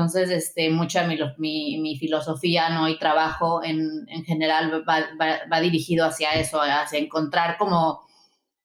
Entonces, 0.00 0.30
este, 0.30 0.70
mucha 0.70 1.06
mi, 1.06 1.78
mi, 1.78 1.98
filosofía 1.98 2.70
¿no? 2.70 2.88
y 2.88 2.98
trabajo 2.98 3.62
en, 3.62 4.06
en 4.08 4.24
general 4.24 4.82
va, 4.88 5.60
dirigido 5.60 6.06
hacia 6.06 6.32
eso, 6.32 6.58
hacia 6.62 6.98
encontrar 6.98 7.58
como 7.58 8.00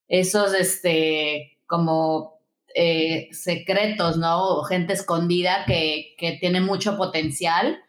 esos, 0.08 0.54
este, 0.54 1.60
como 1.66 2.40
eh, 2.74 3.28
secretos, 3.34 4.18
¿no? 4.18 4.64
gente 4.64 4.94
escondida 4.94 5.66
que, 5.68 6.16
que 6.18 6.38
tiene 6.40 6.62
mucho 6.62 6.96
potencial 6.96 7.84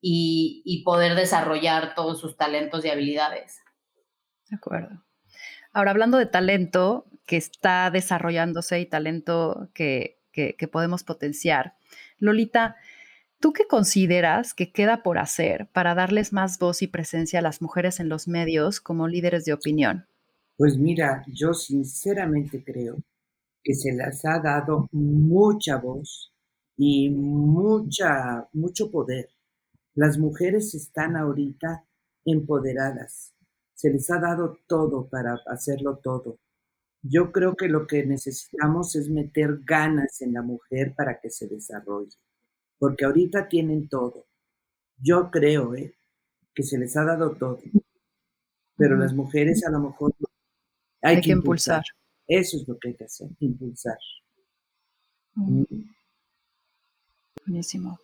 y, 0.00 0.62
y, 0.64 0.84
poder 0.84 1.16
desarrollar 1.16 1.96
todos 1.96 2.20
sus 2.20 2.36
talentos 2.36 2.84
y 2.84 2.90
habilidades. 2.90 3.62
De 4.48 4.56
acuerdo. 4.56 5.02
Ahora, 5.72 5.90
hablando 5.90 6.18
de 6.18 6.26
talento 6.26 7.06
que 7.26 7.36
está 7.36 7.90
desarrollándose 7.90 8.78
y 8.78 8.86
talento 8.86 9.70
que, 9.74 10.20
que 10.32 10.68
podemos 10.68 11.02
potenciar, 11.02 11.74
Lolita, 12.22 12.76
¿tú 13.42 13.52
qué 13.52 13.66
consideras 13.66 14.54
que 14.54 14.72
queda 14.72 15.02
por 15.02 15.18
hacer 15.18 15.68
para 15.72 15.96
darles 15.96 16.32
más 16.32 16.60
voz 16.60 16.80
y 16.80 16.86
presencia 16.86 17.40
a 17.40 17.42
las 17.42 17.60
mujeres 17.60 17.98
en 17.98 18.08
los 18.08 18.28
medios 18.28 18.80
como 18.80 19.08
líderes 19.08 19.44
de 19.44 19.52
opinión? 19.52 20.06
Pues 20.56 20.78
mira, 20.78 21.24
yo 21.26 21.52
sinceramente 21.52 22.62
creo 22.64 22.98
que 23.64 23.74
se 23.74 23.92
les 23.92 24.24
ha 24.24 24.38
dado 24.38 24.86
mucha 24.92 25.76
voz 25.76 26.32
y 26.76 27.10
mucha, 27.10 28.48
mucho 28.52 28.92
poder. 28.92 29.28
Las 29.94 30.18
mujeres 30.18 30.72
están 30.76 31.16
ahorita 31.16 31.84
empoderadas. 32.24 33.34
Se 33.74 33.90
les 33.90 34.08
ha 34.12 34.20
dado 34.20 34.56
todo 34.68 35.08
para 35.08 35.36
hacerlo 35.46 35.98
todo. 36.00 36.38
Yo 37.02 37.32
creo 37.32 37.56
que 37.56 37.66
lo 37.66 37.88
que 37.88 38.06
necesitamos 38.06 38.94
es 38.94 39.08
meter 39.08 39.58
ganas 39.64 40.20
en 40.20 40.32
la 40.32 40.42
mujer 40.42 40.94
para 40.94 41.18
que 41.18 41.30
se 41.30 41.48
desarrolle, 41.48 42.16
porque 42.82 43.04
ahorita 43.04 43.46
tienen 43.46 43.88
todo. 43.88 44.26
Yo 44.96 45.30
creo 45.30 45.76
¿eh? 45.76 45.94
que 46.52 46.64
se 46.64 46.76
les 46.78 46.96
ha 46.96 47.04
dado 47.04 47.36
todo, 47.36 47.60
pero 48.76 48.96
las 48.96 49.14
mujeres 49.14 49.64
a 49.64 49.70
lo 49.70 49.78
mejor 49.78 50.12
Hay, 51.00 51.20
que, 51.20 51.30
impulsar. 51.30 51.84
Eso 52.26 52.56
es 52.56 52.66
lo 52.66 52.76
que 52.80 52.88
hay 52.88 52.96
que 52.96 53.04
hacer, 53.04 53.28
impulsar. 53.38 53.98
Mm. 55.36 55.62
Buenísimo. 57.46 58.00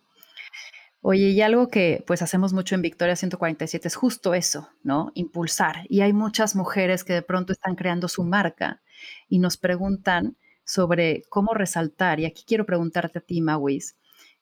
Oye, 1.00 1.30
y 1.30 1.42
algo 1.42 1.66
que 1.66 2.04
pues 2.06 2.22
hacemos 2.22 2.52
mucho 2.52 2.76
en 2.76 2.82
Victoria 2.82 3.16
147 3.16 3.88
es 3.88 3.96
justo 3.96 4.32
eso, 4.32 4.68
¿no? 4.84 5.10
Impulsar. 5.14 5.86
Y 5.88 6.02
hay 6.02 6.12
muchas 6.12 6.54
mujeres 6.54 7.02
que 7.02 7.14
de 7.14 7.22
pronto 7.22 7.52
están 7.52 7.74
creando 7.74 8.06
su 8.06 8.22
marca 8.22 8.80
y 9.28 9.40
nos 9.40 9.56
preguntan 9.56 10.36
sobre 10.62 11.24
cómo 11.30 11.52
resaltar. 11.52 12.20
Y 12.20 12.26
aquí 12.26 12.44
quiero 12.46 12.64
preguntarte 12.64 13.18
a 13.18 13.22
ti, 13.22 13.40
Mawis. 13.40 13.97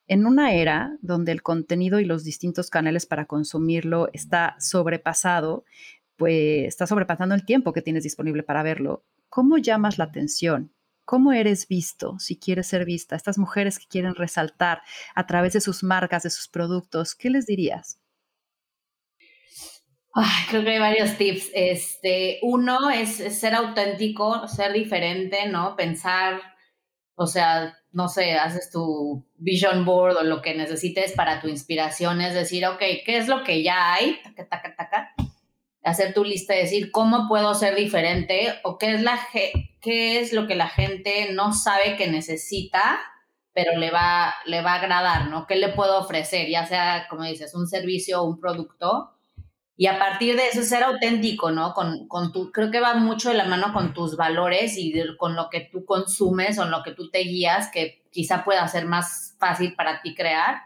En 0.07 0.25
una 0.25 0.53
era 0.53 0.97
donde 1.01 1.33
el 1.33 1.43
contenido 1.43 1.99
y 1.99 2.05
los 2.05 2.23
distintos 2.23 2.69
canales 2.69 3.05
para 3.05 3.25
consumirlo 3.25 4.09
está 4.13 4.55
sobrepasado, 4.59 5.65
pues 6.15 6.67
está 6.67 6.87
sobrepasando 6.87 7.35
el 7.35 7.45
tiempo 7.45 7.73
que 7.73 7.81
tienes 7.81 8.03
disponible 8.03 8.43
para 8.43 8.63
verlo, 8.63 9.03
¿cómo 9.29 9.57
llamas 9.57 9.97
la 9.97 10.05
atención? 10.05 10.73
¿Cómo 11.05 11.31
eres 11.31 11.67
visto 11.67 12.19
si 12.19 12.37
quieres 12.37 12.67
ser 12.67 12.85
vista? 12.85 13.15
Estas 13.15 13.37
mujeres 13.37 13.79
que 13.79 13.87
quieren 13.87 14.15
resaltar 14.15 14.81
a 15.15 15.25
través 15.25 15.53
de 15.53 15.61
sus 15.61 15.83
marcas, 15.83 16.23
de 16.23 16.29
sus 16.29 16.47
productos, 16.47 17.15
¿qué 17.15 17.29
les 17.29 17.45
dirías? 17.45 17.99
creo 20.49 20.63
que 20.63 20.71
hay 20.71 20.79
varios 20.79 21.17
tips. 21.17 21.51
Este, 21.53 22.39
uno 22.41 22.89
es, 22.89 23.17
ser 23.39 23.53
auténtico, 23.53 24.47
ser 24.47 24.73
diferente, 24.73 25.47
¿no? 25.47 25.75
Pensar, 25.75 26.41
o 27.15 27.27
sea, 27.27 27.77
no 27.97 28.09
sé, 28.09 28.33
haces 28.33 28.69
tu 28.69 29.25
vision 29.37 29.83
board 29.83 30.17
o 30.17 30.23
lo 30.23 30.43
que 30.43 30.53
necesites 30.53 31.13
para 31.13 31.41
tu 31.41 31.47
inspiración, 31.47 32.21
es 32.21 32.35
decir, 32.35 32.63
ok, 32.67 32.77
¿qué 32.77 33.17
es 33.17 33.27
lo 33.27 33.43
que 33.43 33.63
ya 33.63 33.95
hay? 33.95 34.19
Hacer 35.83 36.13
tu 36.13 36.23
lista 36.23 36.55
y 36.55 36.59
decir 36.59 36.91
cómo 36.91 37.27
puedo 37.27 37.55
ser 37.55 37.73
diferente 37.73 38.53
o 38.63 38.77
qué 38.77 38.93
es, 38.93 39.01
la, 39.01 39.19
qué 39.33 40.19
es 40.19 40.31
lo 40.31 40.45
que 40.45 40.53
la 40.53 40.67
gente 40.67 41.33
no 41.33 41.53
sabe 41.53 41.95
que 41.97 42.05
necesita, 42.05 42.99
pero 43.51 43.75
le 43.79 43.89
va, 43.89 44.35
le 44.45 44.61
va 44.61 44.73
a 44.73 44.75
agradar, 44.75 45.31
¿no? 45.31 45.47
¿Qué 45.47 45.55
le 45.55 45.69
puedo 45.69 45.97
ofrecer? 45.97 46.49
Ya 46.49 46.67
sea, 46.67 47.07
como 47.09 47.23
dices, 47.23 47.55
un 47.55 47.67
servicio 47.67 48.21
o 48.21 48.25
un 48.25 48.39
producto. 48.39 49.16
Y 49.77 49.85
a 49.85 49.99
partir 49.99 50.35
de 50.35 50.47
eso 50.47 50.63
ser 50.63 50.83
auténtico, 50.83 51.51
¿no? 51.51 51.73
Con, 51.73 52.07
con 52.07 52.31
tu, 52.31 52.51
creo 52.51 52.71
que 52.71 52.79
va 52.79 52.95
mucho 52.95 53.29
de 53.29 53.35
la 53.35 53.45
mano 53.45 53.71
con 53.73 53.93
tus 53.93 54.17
valores 54.17 54.75
y 54.77 54.93
con 55.17 55.35
lo 55.35 55.49
que 55.49 55.61
tú 55.71 55.85
consumes 55.85 56.57
o 56.57 56.63
en 56.63 56.71
lo 56.71 56.81
que 56.81 56.93
tú 56.93 57.11
te 57.11 57.19
guías, 57.19 57.69
que 57.71 58.03
quizá 58.11 58.43
pueda 58.43 58.67
ser 58.67 58.85
más 58.85 59.35
fácil 59.37 59.75
para 59.75 60.01
ti 60.01 60.15
crear 60.15 60.61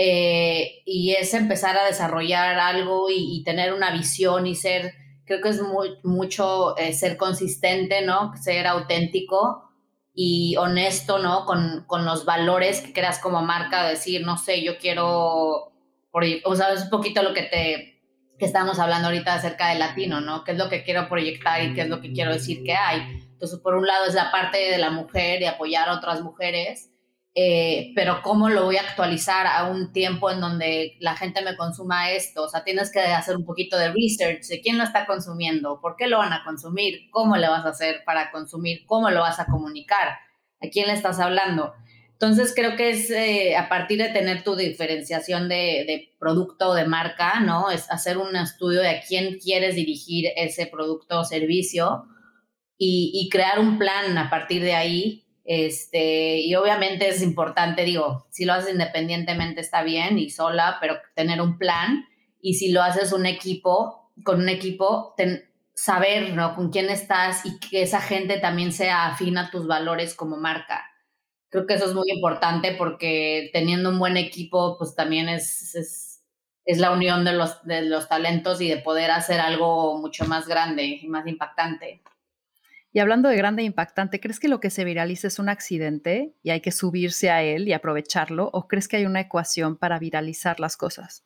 eh, 0.00 0.82
y 0.84 1.10
es 1.14 1.34
empezar 1.34 1.76
a 1.76 1.84
desarrollar 1.84 2.56
algo 2.60 3.08
y, 3.10 3.42
tener 3.42 3.72
una 3.72 3.90
visión 3.90 4.46
y 4.46 4.54
ser, 4.54 4.94
creo 5.24 5.40
que 5.40 5.48
es 5.48 5.60
mucho 6.04 6.78
eh, 6.78 6.92
ser 6.92 7.16
consistente, 7.16 8.02
¿no? 8.02 8.32
Ser 8.36 8.68
auténtico 8.68 9.68
y 10.14 10.54
honesto, 10.56 11.18
¿no? 11.18 11.44
Con, 11.46 11.84
con, 11.88 12.04
los 12.04 12.24
valores 12.24 12.80
que 12.80 12.92
creas 12.92 13.18
como 13.18 13.42
marca, 13.42 13.88
decir, 13.88 14.24
no 14.24 14.38
sé, 14.38 14.62
yo 14.62 14.78
quiero, 14.78 15.72
o 16.12 16.54
sea, 16.54 16.72
es 16.72 16.82
un 16.82 16.90
poquito 16.90 17.24
lo 17.24 17.34
que 17.34 17.42
te 17.42 17.97
que 18.38 18.44
estamos 18.44 18.78
hablando 18.78 19.08
ahorita 19.08 19.34
acerca 19.34 19.68
de 19.68 19.78
latino, 19.78 20.20
¿no? 20.20 20.44
¿Qué 20.44 20.52
es 20.52 20.58
lo 20.58 20.68
que 20.68 20.84
quiero 20.84 21.08
proyectar 21.08 21.62
y 21.62 21.74
qué 21.74 21.82
es 21.82 21.88
lo 21.88 22.00
que 22.00 22.12
quiero 22.12 22.32
decir 22.32 22.62
que 22.62 22.74
hay? 22.74 23.00
Entonces, 23.32 23.58
por 23.60 23.74
un 23.74 23.86
lado 23.86 24.06
es 24.06 24.14
la 24.14 24.30
parte 24.30 24.58
de 24.58 24.78
la 24.78 24.90
mujer, 24.90 25.40
de 25.40 25.48
apoyar 25.48 25.88
a 25.88 25.94
otras 25.94 26.22
mujeres, 26.22 26.90
eh, 27.40 27.92
pero 27.94 28.20
¿cómo 28.22 28.48
lo 28.48 28.64
voy 28.64 28.78
a 28.78 28.82
actualizar 28.82 29.46
a 29.46 29.66
un 29.66 29.92
tiempo 29.92 30.30
en 30.30 30.40
donde 30.40 30.96
la 30.98 31.14
gente 31.14 31.40
me 31.42 31.56
consuma 31.56 32.10
esto? 32.10 32.42
O 32.44 32.48
sea, 32.48 32.64
tienes 32.64 32.90
que 32.90 33.00
hacer 33.00 33.36
un 33.36 33.44
poquito 33.44 33.78
de 33.78 33.92
research 33.92 34.42
de 34.48 34.60
quién 34.60 34.76
lo 34.76 34.82
está 34.82 35.06
consumiendo, 35.06 35.80
por 35.80 35.94
qué 35.94 36.08
lo 36.08 36.18
van 36.18 36.32
a 36.32 36.42
consumir, 36.42 37.08
cómo 37.10 37.36
le 37.36 37.48
vas 37.48 37.64
a 37.64 37.68
hacer 37.68 38.02
para 38.04 38.32
consumir, 38.32 38.84
cómo 38.86 39.10
lo 39.10 39.20
vas 39.20 39.38
a 39.38 39.46
comunicar, 39.46 40.18
a 40.60 40.68
quién 40.68 40.88
le 40.88 40.94
estás 40.94 41.20
hablando. 41.20 41.74
Entonces 42.20 42.52
creo 42.54 42.76
que 42.76 42.90
es 42.90 43.10
eh, 43.10 43.56
a 43.56 43.68
partir 43.68 43.98
de 43.98 44.08
tener 44.08 44.42
tu 44.42 44.56
diferenciación 44.56 45.48
de, 45.48 45.84
de 45.86 46.14
producto 46.18 46.70
o 46.70 46.74
de 46.74 46.84
marca, 46.84 47.40
¿no? 47.40 47.70
Es 47.70 47.90
hacer 47.90 48.18
un 48.18 48.34
estudio 48.34 48.80
de 48.80 48.90
a 48.90 49.00
quién 49.00 49.38
quieres 49.38 49.76
dirigir 49.76 50.32
ese 50.36 50.66
producto 50.66 51.20
o 51.20 51.24
servicio 51.24 52.06
y, 52.76 53.12
y 53.14 53.28
crear 53.28 53.60
un 53.60 53.78
plan 53.78 54.18
a 54.18 54.30
partir 54.30 54.62
de 54.62 54.74
ahí 54.74 55.24
este, 55.50 56.40
y 56.40 56.54
obviamente 56.56 57.08
es 57.08 57.22
importante, 57.22 57.82
digo, 57.84 58.26
si 58.30 58.44
lo 58.44 58.52
haces 58.52 58.70
independientemente 58.70 59.62
está 59.62 59.82
bien 59.82 60.18
y 60.18 60.28
sola, 60.28 60.76
pero 60.78 60.98
tener 61.14 61.40
un 61.40 61.56
plan. 61.56 62.04
Y 62.38 62.54
si 62.54 62.70
lo 62.70 62.82
haces 62.82 63.14
un 63.14 63.24
equipo, 63.24 64.12
con 64.24 64.42
un 64.42 64.50
equipo, 64.50 65.14
saber, 65.74 66.34
¿no? 66.34 66.54
Con 66.54 66.70
quién 66.70 66.90
estás 66.90 67.46
y 67.46 67.58
que 67.60 67.80
esa 67.80 68.02
gente 68.02 68.38
también 68.38 68.74
sea 68.74 69.06
afín 69.06 69.38
a 69.38 69.50
tus 69.50 69.66
valores 69.66 70.14
como 70.14 70.36
marca. 70.36 70.84
Creo 71.50 71.66
que 71.66 71.74
eso 71.74 71.86
es 71.86 71.94
muy 71.94 72.10
importante 72.10 72.74
porque 72.76 73.50
teniendo 73.52 73.90
un 73.90 73.98
buen 73.98 74.16
equipo, 74.16 74.76
pues 74.76 74.94
también 74.94 75.28
es, 75.28 75.74
es, 75.74 76.22
es 76.64 76.78
la 76.78 76.90
unión 76.90 77.24
de 77.24 77.32
los, 77.32 77.64
de 77.64 77.82
los 77.82 78.08
talentos 78.08 78.60
y 78.60 78.68
de 78.68 78.76
poder 78.76 79.10
hacer 79.10 79.40
algo 79.40 79.98
mucho 79.98 80.26
más 80.26 80.46
grande 80.46 80.84
y 80.84 81.08
más 81.08 81.26
impactante. 81.26 82.02
Y 82.92 83.00
hablando 83.00 83.28
de 83.28 83.36
grande 83.36 83.62
e 83.62 83.66
impactante, 83.66 84.18
¿crees 84.18 84.40
que 84.40 84.48
lo 84.48 84.60
que 84.60 84.70
se 84.70 84.84
viraliza 84.84 85.28
es 85.28 85.38
un 85.38 85.48
accidente 85.48 86.34
y 86.42 86.50
hay 86.50 86.60
que 86.60 86.72
subirse 86.72 87.30
a 87.30 87.42
él 87.42 87.68
y 87.68 87.72
aprovecharlo? 87.72 88.50
¿O 88.52 88.66
crees 88.66 88.88
que 88.88 88.96
hay 88.96 89.04
una 89.04 89.20
ecuación 89.20 89.76
para 89.76 89.98
viralizar 89.98 90.58
las 90.58 90.76
cosas? 90.76 91.24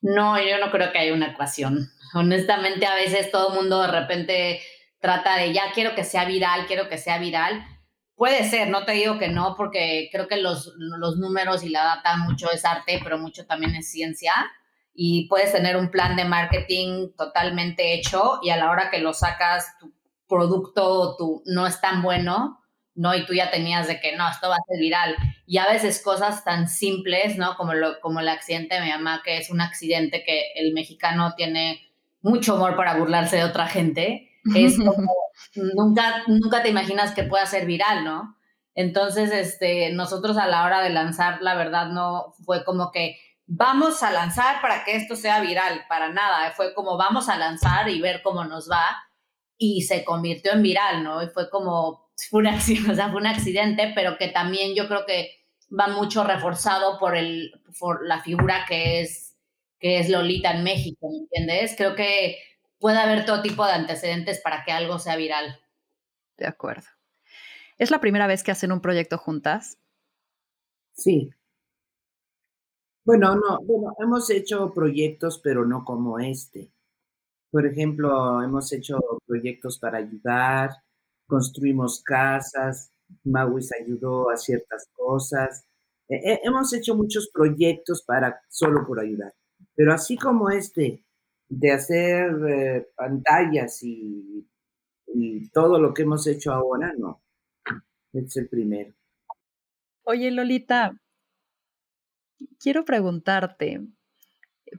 No, 0.00 0.40
yo 0.40 0.58
no 0.58 0.70
creo 0.70 0.92
que 0.92 0.98
haya 0.98 1.14
una 1.14 1.32
ecuación. 1.32 1.90
Honestamente, 2.14 2.86
a 2.86 2.94
veces 2.94 3.30
todo 3.30 3.50
el 3.50 3.54
mundo 3.54 3.82
de 3.82 3.88
repente 3.88 4.60
trata 5.00 5.36
de 5.36 5.52
ya 5.52 5.72
quiero 5.74 5.94
que 5.94 6.04
sea 6.04 6.24
viral, 6.24 6.66
quiero 6.66 6.88
que 6.88 6.98
sea 6.98 7.18
viral. 7.18 7.64
Puede 8.18 8.50
ser, 8.50 8.68
no 8.68 8.84
te 8.84 8.92
digo 8.92 9.16
que 9.16 9.28
no, 9.28 9.54
porque 9.56 10.08
creo 10.10 10.26
que 10.26 10.38
los, 10.38 10.74
los 10.76 11.18
números 11.18 11.62
y 11.62 11.68
la 11.68 11.84
data 11.84 12.16
mucho 12.16 12.50
es 12.50 12.64
arte, 12.64 13.00
pero 13.02 13.16
mucho 13.16 13.46
también 13.46 13.76
es 13.76 13.92
ciencia. 13.92 14.34
Y 14.92 15.28
puedes 15.28 15.52
tener 15.52 15.76
un 15.76 15.92
plan 15.92 16.16
de 16.16 16.24
marketing 16.24 17.12
totalmente 17.16 17.94
hecho 17.94 18.40
y 18.42 18.50
a 18.50 18.56
la 18.56 18.72
hora 18.72 18.90
que 18.90 18.98
lo 18.98 19.14
sacas, 19.14 19.78
tu 19.78 19.94
producto 20.28 21.16
tu, 21.16 21.44
no 21.46 21.64
es 21.64 21.80
tan 21.80 22.02
bueno, 22.02 22.60
¿no? 22.96 23.14
Y 23.14 23.24
tú 23.24 23.34
ya 23.34 23.52
tenías 23.52 23.86
de 23.86 24.00
que 24.00 24.16
no, 24.16 24.28
esto 24.28 24.48
va 24.48 24.56
a 24.56 24.66
ser 24.68 24.80
viral. 24.80 25.14
Y 25.46 25.58
a 25.58 25.68
veces 25.68 26.02
cosas 26.02 26.42
tan 26.42 26.66
simples, 26.66 27.36
¿no? 27.38 27.56
Como, 27.56 27.74
lo, 27.74 28.00
como 28.00 28.18
el 28.18 28.28
accidente 28.28 28.74
de 28.74 28.80
mi 28.80 28.90
mamá, 28.90 29.22
que 29.24 29.36
es 29.36 29.48
un 29.50 29.60
accidente 29.60 30.24
que 30.24 30.52
el 30.56 30.74
mexicano 30.74 31.34
tiene 31.36 31.80
mucho 32.20 32.56
humor 32.56 32.74
para 32.74 32.96
burlarse 32.96 33.36
de 33.36 33.44
otra 33.44 33.68
gente. 33.68 34.27
Es 34.54 34.76
como, 34.84 35.06
nunca, 35.74 36.24
nunca 36.26 36.62
te 36.62 36.70
imaginas 36.70 37.14
que 37.14 37.24
pueda 37.24 37.46
ser 37.46 37.66
viral, 37.66 38.04
¿no? 38.04 38.36
Entonces, 38.74 39.32
este, 39.32 39.92
nosotros 39.92 40.36
a 40.36 40.46
la 40.46 40.64
hora 40.64 40.82
de 40.82 40.90
lanzar, 40.90 41.42
la 41.42 41.56
verdad, 41.56 41.88
no 41.88 42.34
fue 42.44 42.64
como 42.64 42.92
que 42.92 43.18
vamos 43.46 44.02
a 44.02 44.12
lanzar 44.12 44.60
para 44.60 44.84
que 44.84 44.94
esto 44.94 45.16
sea 45.16 45.40
viral, 45.40 45.84
para 45.88 46.10
nada. 46.10 46.52
Fue 46.52 46.74
como 46.74 46.96
vamos 46.96 47.28
a 47.28 47.38
lanzar 47.38 47.88
y 47.88 48.00
ver 48.00 48.20
cómo 48.22 48.44
nos 48.44 48.70
va 48.70 48.84
y 49.56 49.82
se 49.82 50.04
convirtió 50.04 50.52
en 50.52 50.62
viral, 50.62 51.02
¿no? 51.02 51.22
Y 51.22 51.28
fue 51.28 51.50
como, 51.50 52.10
fue 52.30 52.40
un, 52.40 52.46
accidente, 52.46 52.90
o 52.92 52.94
sea, 52.94 53.08
fue 53.10 53.20
un 53.20 53.26
accidente, 53.26 53.92
pero 53.94 54.16
que 54.16 54.28
también 54.28 54.74
yo 54.74 54.86
creo 54.86 55.04
que 55.06 55.32
va 55.68 55.88
mucho 55.88 56.24
reforzado 56.24 56.98
por, 56.98 57.16
el, 57.16 57.52
por 57.78 58.06
la 58.06 58.20
figura 58.20 58.64
que 58.68 59.00
es, 59.00 59.36
que 59.80 59.98
es 59.98 60.08
Lolita 60.08 60.52
en 60.52 60.62
México, 60.62 61.08
¿me 61.10 61.18
entiendes? 61.18 61.74
Creo 61.76 61.94
que 61.94 62.38
puede 62.78 62.98
haber 62.98 63.24
todo 63.24 63.42
tipo 63.42 63.64
de 63.66 63.72
antecedentes 63.72 64.40
para 64.40 64.64
que 64.64 64.72
algo 64.72 64.98
sea 64.98 65.16
viral. 65.16 65.58
De 66.36 66.46
acuerdo. 66.46 66.86
¿Es 67.78 67.90
la 67.90 68.00
primera 68.00 68.26
vez 68.26 68.42
que 68.42 68.50
hacen 68.50 68.72
un 68.72 68.80
proyecto 68.80 69.18
juntas? 69.18 69.78
Sí. 70.92 71.30
Bueno, 73.04 73.36
no, 73.36 73.60
bueno, 73.62 73.94
hemos 74.00 74.28
hecho 74.30 74.72
proyectos, 74.74 75.40
pero 75.42 75.64
no 75.64 75.84
como 75.84 76.18
este. 76.18 76.72
Por 77.50 77.66
ejemplo, 77.66 78.42
hemos 78.42 78.72
hecho 78.72 78.98
proyectos 79.26 79.78
para 79.78 79.98
ayudar, 79.98 80.70
construimos 81.26 82.02
casas, 82.02 82.92
Mawis 83.24 83.70
ayudó 83.72 84.30
a 84.30 84.36
ciertas 84.36 84.88
cosas. 84.92 85.64
hemos 86.08 86.72
hecho 86.72 86.94
muchos 86.94 87.30
proyectos 87.32 88.02
para 88.02 88.40
solo 88.48 88.86
por 88.86 89.00
ayudar. 89.00 89.32
Pero 89.74 89.94
así 89.94 90.16
como 90.16 90.50
este, 90.50 91.04
de 91.48 91.72
hacer 91.72 92.30
eh, 92.48 92.88
pantallas 92.94 93.82
y, 93.82 94.46
y 95.06 95.48
todo 95.50 95.78
lo 95.78 95.94
que 95.94 96.02
hemos 96.02 96.26
hecho 96.26 96.52
ahora, 96.52 96.92
no. 96.96 97.22
Es 98.12 98.36
el 98.36 98.48
primero. 98.48 98.94
Oye, 100.02 100.30
Lolita, 100.30 100.98
quiero 102.58 102.84
preguntarte, 102.84 103.86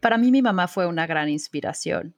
para 0.02 0.18
mí 0.18 0.32
mi 0.32 0.42
mamá 0.42 0.68
fue 0.68 0.88
una 0.88 1.08
gran 1.08 1.30
inspiración 1.30 2.16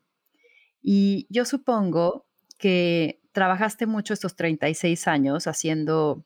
y 0.81 1.27
yo 1.29 1.45
supongo 1.45 2.25
que 2.57 3.21
trabajaste 3.31 3.85
mucho 3.85 4.13
estos 4.13 4.35
36 4.35 5.07
años 5.07 5.47
haciendo 5.47 6.25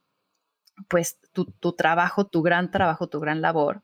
pues 0.89 1.19
tu, 1.31 1.73
trabajo, 1.73 2.27
tu 2.27 2.41
gran 2.41 2.71
trabajo, 2.71 3.07
tu 3.07 3.19
gran 3.19 3.41
labor. 3.41 3.83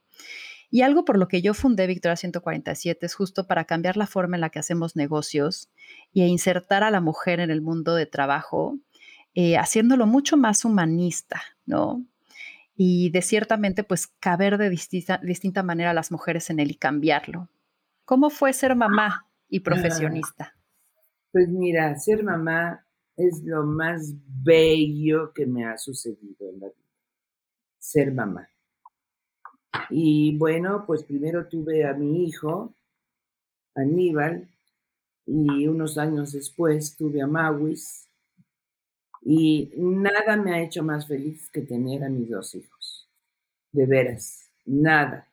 Y 0.74 0.84
algo 0.84 1.04
por 1.04 1.18
lo 1.18 1.28
que 1.28 1.42
yo 1.42 1.54
fundé 1.54 1.86
Victoria 1.86 2.16
147 2.16 3.06
es 3.06 3.14
justo 3.14 3.46
para 3.46 3.66
cambiar 3.66 3.98
la 3.98 4.08
forma 4.08 4.38
en 4.38 4.42
la 4.42 4.50
que 4.50 4.60
hacemos 4.60 4.96
negocios 4.96 5.70
y 6.14 6.24
insertar 6.24 6.84
a 6.84 6.92
la 6.92 7.02
mujer 7.02 7.42
en 7.42 7.52
el 7.52 7.62
mundo 7.62 7.94
de 7.94 8.06
trabajo, 8.06 8.80
eh, 9.36 9.58
haciéndolo 9.58 10.08
mucho 10.08 10.38
más 10.38 10.64
humanista, 10.64 11.42
¿no? 11.66 12.06
Y 12.74 13.10
de 13.10 13.22
ciertamente, 13.22 13.84
pues, 13.84 14.08
caber 14.08 14.58
de 14.58 14.70
distinta, 14.70 15.20
distinta 15.22 15.62
manera 15.62 15.92
a 15.92 15.94
las 15.94 16.10
mujeres 16.10 16.50
en 16.50 16.62
él 16.62 16.72
y 16.72 16.76
cambiarlo. 16.76 17.50
¿Cómo 18.06 18.30
fue 18.30 18.54
ser 18.54 18.74
mamá 18.74 19.28
y 19.50 19.60
profesionista? 19.60 20.56
Pues 21.34 21.50
mira, 21.50 21.98
ser 21.98 22.24
mamá 22.24 22.86
es 23.18 23.42
lo 23.44 23.66
más 23.66 24.14
bello 24.26 25.34
que 25.34 25.46
me 25.46 25.66
ha 25.66 25.78
sucedido 25.78 26.50
en 26.50 26.62
la 26.62 26.68
vida. 26.68 26.90
Ser 27.78 28.14
mamá. 28.14 28.51
Y 29.90 30.38
bueno, 30.38 30.86
pues 30.86 31.04
primero 31.04 31.48
tuve 31.48 31.86
a 31.86 31.94
mi 31.94 32.26
hijo, 32.26 32.74
Aníbal, 33.76 34.48
y 35.26 35.68
unos 35.68 35.98
años 35.98 36.34
después 36.34 36.96
tuve 36.96 37.22
a 37.22 37.28
Mawis, 37.28 38.10
y 39.24 39.72
nada 39.78 40.36
me 40.36 40.54
ha 40.54 40.64
hecho 40.64 40.84
más 40.84 41.08
feliz 41.08 41.50
que 41.52 41.62
tener 41.62 42.04
a 42.04 42.10
mis 42.10 42.30
dos 42.30 42.56
hijos. 42.56 43.08
De 43.72 43.86
veras, 43.86 44.50
nada. 44.66 45.28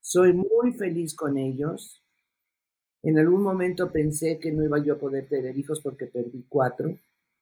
Soy 0.00 0.34
muy 0.34 0.72
feliz 0.72 1.14
con 1.14 1.38
ellos. 1.38 2.02
En 3.02 3.18
algún 3.18 3.42
momento 3.42 3.90
pensé 3.90 4.38
que 4.38 4.52
no 4.52 4.62
iba 4.62 4.78
yo 4.78 4.94
a 4.94 4.98
poder 4.98 5.28
tener 5.28 5.56
hijos 5.56 5.80
porque 5.80 6.06
perdí 6.06 6.44
cuatro, 6.48 6.96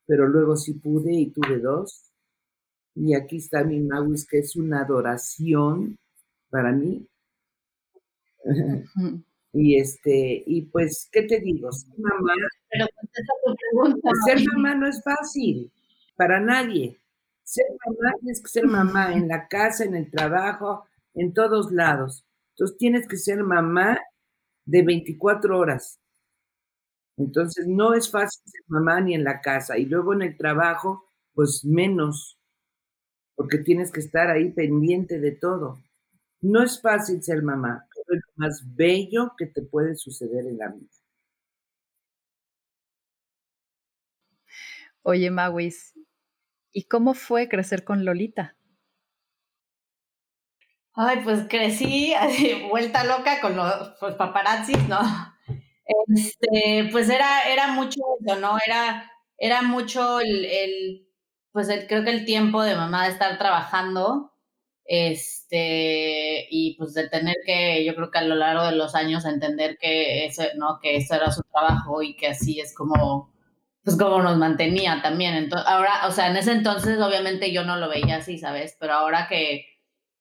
pero 0.06 0.28
luego 0.28 0.56
sí 0.56 0.74
pude 0.74 1.12
y 1.12 1.30
tuve 1.30 1.58
dos. 1.58 2.12
Y 2.94 3.14
aquí 3.14 3.36
está 3.36 3.64
mi 3.64 3.80
Mawis, 3.80 4.26
que 4.26 4.38
es 4.38 4.56
una 4.56 4.82
adoración 4.82 5.98
para 6.50 6.72
mí. 6.72 7.06
y 9.52 9.78
este, 9.78 10.42
y 10.46 10.62
pues, 10.62 11.08
¿qué 11.12 11.22
te 11.22 11.40
digo? 11.40 11.70
Ser 11.72 11.98
mamá, 11.98 12.34
Pero 12.70 12.86
contesta 12.94 13.32
tu 13.44 13.54
pregunta. 13.56 14.10
ser 14.26 14.38
mamá 14.54 14.74
no 14.74 14.86
es 14.86 15.02
fácil 15.02 15.70
para 16.16 16.40
nadie. 16.40 16.98
Ser 17.44 17.66
mamá 17.86 18.12
tienes 18.20 18.40
que 18.42 18.48
ser 18.48 18.66
mamá 18.66 19.12
en 19.14 19.28
la 19.28 19.48
casa, 19.48 19.84
en 19.84 19.96
el 19.96 20.10
trabajo, 20.10 20.84
en 21.14 21.32
todos 21.32 21.72
lados. 21.72 22.24
Entonces 22.50 22.76
tienes 22.78 23.08
que 23.08 23.16
ser 23.16 23.42
mamá 23.42 23.98
de 24.66 24.82
24 24.82 25.58
horas. 25.58 25.98
Entonces 27.16 27.66
no 27.66 27.94
es 27.94 28.10
fácil 28.10 28.40
ser 28.44 28.62
mamá 28.68 29.00
ni 29.00 29.14
en 29.14 29.24
la 29.24 29.40
casa 29.40 29.78
y 29.78 29.84
luego 29.86 30.14
en 30.14 30.22
el 30.22 30.36
trabajo, 30.36 31.04
pues 31.34 31.64
menos, 31.64 32.38
porque 33.34 33.58
tienes 33.58 33.90
que 33.90 34.00
estar 34.00 34.30
ahí 34.30 34.50
pendiente 34.50 35.18
de 35.18 35.32
todo. 35.32 35.78
No 36.42 36.62
es 36.62 36.80
fácil 36.80 37.22
ser 37.22 37.42
mamá, 37.42 37.86
pero 37.94 38.18
es 38.18 38.24
lo 38.26 38.32
más 38.36 38.62
bello 38.74 39.32
que 39.36 39.46
te 39.46 39.62
puede 39.62 39.94
suceder 39.96 40.46
en 40.46 40.58
la 40.58 40.68
vida. 40.68 40.88
Oye, 45.02 45.30
Mawis, 45.30 45.94
¿y 46.72 46.84
cómo 46.84 47.14
fue 47.14 47.48
crecer 47.48 47.84
con 47.84 48.04
Lolita? 48.04 48.56
Ay, 50.94 51.20
pues 51.24 51.46
crecí 51.48 52.12
así, 52.14 52.68
vuelta 52.68 53.04
loca 53.04 53.40
con 53.40 53.56
los 53.56 53.94
pues, 54.00 54.14
paparazzis, 54.16 54.88
¿no? 54.88 55.00
Este, 56.08 56.88
pues 56.92 57.08
era, 57.08 57.42
era 57.50 57.68
mucho 57.72 58.00
eso, 58.20 58.38
¿no? 58.38 58.58
Era, 58.64 59.10
era 59.38 59.62
mucho 59.62 60.20
el, 60.20 60.44
el 60.44 61.08
pues 61.52 61.68
el, 61.68 61.86
creo 61.86 62.04
que 62.04 62.10
el 62.10 62.24
tiempo 62.24 62.62
de 62.62 62.76
mamá 62.76 63.04
de 63.04 63.12
estar 63.12 63.38
trabajando, 63.38 64.29
este, 64.84 66.46
y 66.50 66.76
pues 66.76 66.94
de 66.94 67.08
tener 67.08 67.36
que, 67.46 67.84
yo 67.84 67.94
creo 67.94 68.10
que 68.10 68.18
a 68.18 68.24
lo 68.24 68.34
largo 68.34 68.64
de 68.64 68.72
los 68.72 68.94
años 68.94 69.24
entender 69.24 69.78
que 69.78 70.26
eso, 70.26 70.42
¿no? 70.56 70.78
Que 70.82 70.96
era 70.96 71.30
su 71.30 71.42
trabajo 71.44 72.02
y 72.02 72.16
que 72.16 72.28
así 72.28 72.60
es 72.60 72.74
como, 72.74 73.32
pues 73.84 73.96
como 73.96 74.22
nos 74.22 74.36
mantenía 74.36 75.00
también. 75.02 75.34
Entonces, 75.34 75.68
ahora, 75.68 76.06
o 76.06 76.10
sea, 76.10 76.28
en 76.28 76.36
ese 76.36 76.52
entonces 76.52 77.00
obviamente 77.00 77.52
yo 77.52 77.64
no 77.64 77.76
lo 77.76 77.88
veía 77.88 78.16
así, 78.16 78.38
¿sabes? 78.38 78.76
Pero 78.80 78.94
ahora 78.94 79.28
que, 79.28 79.66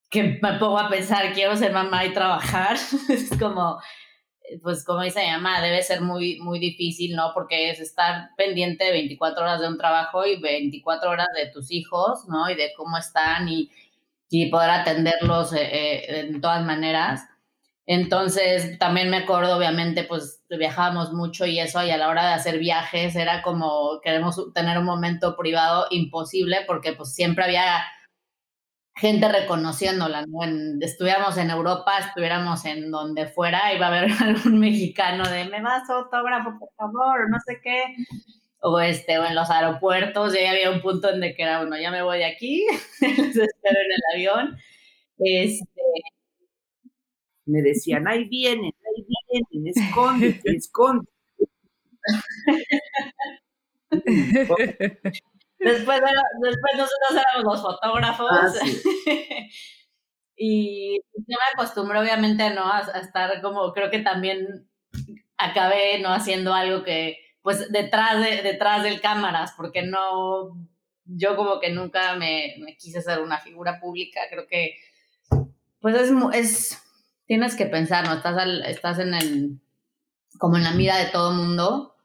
que 0.09 0.39
me 0.41 0.53
pongo 0.59 0.79
a 0.79 0.89
pensar, 0.89 1.33
quiero 1.33 1.55
ser 1.55 1.73
mamá 1.73 2.05
y 2.05 2.13
trabajar, 2.13 2.77
es 3.09 3.29
como, 3.39 3.79
pues 4.61 4.83
como 4.85 5.01
dice 5.01 5.23
mi 5.23 5.31
mamá, 5.31 5.61
debe 5.61 5.81
ser 5.81 6.01
muy, 6.01 6.39
muy 6.39 6.59
difícil, 6.59 7.15
¿no? 7.15 7.31
Porque 7.33 7.69
es 7.69 7.79
estar 7.79 8.29
pendiente 8.37 8.85
de 8.85 8.91
24 8.91 9.43
horas 9.43 9.61
de 9.61 9.67
un 9.67 9.77
trabajo 9.77 10.25
y 10.25 10.39
24 10.39 11.09
horas 11.09 11.27
de 11.35 11.51
tus 11.51 11.71
hijos, 11.71 12.25
¿no? 12.27 12.49
Y 12.49 12.55
de 12.55 12.71
cómo 12.75 12.97
están 12.97 13.47
y, 13.49 13.69
y 14.29 14.49
poder 14.49 14.69
atenderlos 14.69 15.53
eh, 15.53 15.59
eh, 15.61 16.19
en 16.21 16.41
todas 16.41 16.63
maneras. 16.65 17.27
Entonces, 17.85 18.77
también 18.77 19.09
me 19.09 19.17
acuerdo, 19.17 19.57
obviamente, 19.57 20.03
pues 20.03 20.43
viajábamos 20.49 21.11
mucho 21.11 21.47
y 21.47 21.59
eso, 21.59 21.83
y 21.83 21.89
a 21.89 21.97
la 21.97 22.09
hora 22.09 22.27
de 22.27 22.33
hacer 22.33 22.59
viajes 22.59 23.15
era 23.15 23.41
como, 23.41 23.99
queremos 24.03 24.53
tener 24.53 24.77
un 24.77 24.85
momento 24.85 25.35
privado 25.35 25.87
imposible 25.89 26.57
porque 26.67 26.93
pues 26.93 27.15
siempre 27.15 27.45
había 27.45 27.83
gente 28.95 29.29
reconociéndola, 29.29 30.25
¿no? 30.27 30.43
En, 30.43 30.77
estuviéramos 30.83 31.37
en 31.37 31.49
Europa, 31.49 31.97
estuviéramos 31.99 32.65
en 32.65 32.91
donde 32.91 33.27
fuera, 33.27 33.73
iba 33.73 33.87
a 33.87 33.89
haber 33.89 34.11
algún 34.21 34.59
mexicano 34.59 35.27
de, 35.27 35.45
me 35.45 35.61
das 35.61 35.89
autógrafo, 35.89 36.59
por 36.59 36.69
favor, 36.77 37.29
no 37.29 37.37
sé 37.45 37.59
qué, 37.63 37.95
o, 38.61 38.79
este, 38.79 39.19
o 39.19 39.25
en 39.25 39.35
los 39.35 39.49
aeropuertos, 39.49 40.33
ya 40.33 40.51
había 40.51 40.71
un 40.71 40.81
punto 40.81 41.09
en 41.09 41.21
de 41.21 41.35
que 41.35 41.43
era, 41.43 41.59
bueno, 41.59 41.77
ya 41.79 41.91
me 41.91 42.01
voy 42.03 42.19
de 42.19 42.25
aquí, 42.25 42.65
les 43.01 43.37
espero 43.37 43.79
en 43.79 43.91
el 43.91 44.01
avión, 44.15 44.57
este, 45.19 45.65
Me 47.45 47.61
decían, 47.61 48.07
ahí 48.07 48.29
vienen, 48.29 48.71
ahí 48.87 49.05
vienen, 49.51 49.67
escóndete, 49.75 50.55
escóndete. 50.55 51.11
Después, 55.59 55.99
después 56.41 56.73
nosotros 56.77 57.11
éramos 57.11 57.43
los 57.43 57.61
fotógrafos. 57.61 58.27
Ah, 58.31 58.47
sí. 58.49 58.81
y 60.37 60.97
yo 60.97 61.23
me 61.27 61.53
acostumbré, 61.53 61.99
obviamente, 61.99 62.49
¿no? 62.51 62.63
A, 62.63 62.79
a 62.79 62.99
estar 62.99 63.41
como, 63.41 63.73
creo 63.73 63.91
que 63.91 63.99
también 63.99 64.69
acabé, 65.37 65.99
¿no? 65.99 66.09
Haciendo 66.09 66.53
algo 66.53 66.83
que, 66.83 67.17
pues, 67.41 67.71
detrás, 67.71 68.21
de, 68.23 68.41
detrás 68.41 68.83
del 68.83 69.01
cámaras, 69.01 69.53
porque 69.57 69.81
no, 69.83 70.57
yo 71.05 71.35
como 71.35 71.59
que 71.59 71.71
nunca 71.71 72.15
me, 72.15 72.55
me 72.59 72.75
quise 72.77 73.01
ser 73.01 73.19
una 73.19 73.39
figura 73.39 73.79
pública, 73.79 74.21
creo 74.29 74.47
que, 74.47 74.75
pues, 75.81 75.95
es, 75.95 76.11
es 76.33 76.83
tienes 77.25 77.55
que 77.55 77.65
pensar, 77.67 78.05
¿no? 78.05 78.13
Estás, 78.15 78.37
al- 78.37 78.65
estás 78.65 78.99
en 78.99 79.13
el, 79.13 79.59
como 80.39 80.57
en 80.57 80.63
la 80.63 80.71
mira 80.71 80.97
de 80.97 81.05
todo 81.11 81.31
mundo. 81.31 81.95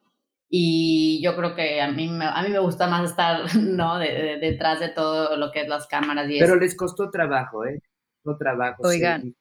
Y 0.56 1.20
yo 1.24 1.34
creo 1.34 1.56
que 1.56 1.80
a 1.80 1.88
mí, 1.90 2.06
me- 2.08 2.26
a 2.26 2.42
mí 2.42 2.50
me 2.50 2.58
gusta 2.60 2.86
más 2.86 3.10
estar, 3.10 3.42
¿no? 3.56 3.98
De- 3.98 4.12
de- 4.12 4.36
detrás 4.38 4.78
de 4.80 4.90
todo 4.90 5.36
lo 5.36 5.50
que 5.50 5.62
es 5.62 5.68
las 5.68 5.86
cámaras 5.86 6.28
y 6.30 6.38
Pero 6.38 6.52
eso. 6.52 6.56
les 6.56 6.76
costó 6.76 7.10
trabajo, 7.10 7.64
¿eh? 7.64 7.80
Costó 8.22 8.38
trabajo. 8.38 8.82
Oigan. 8.86 9.34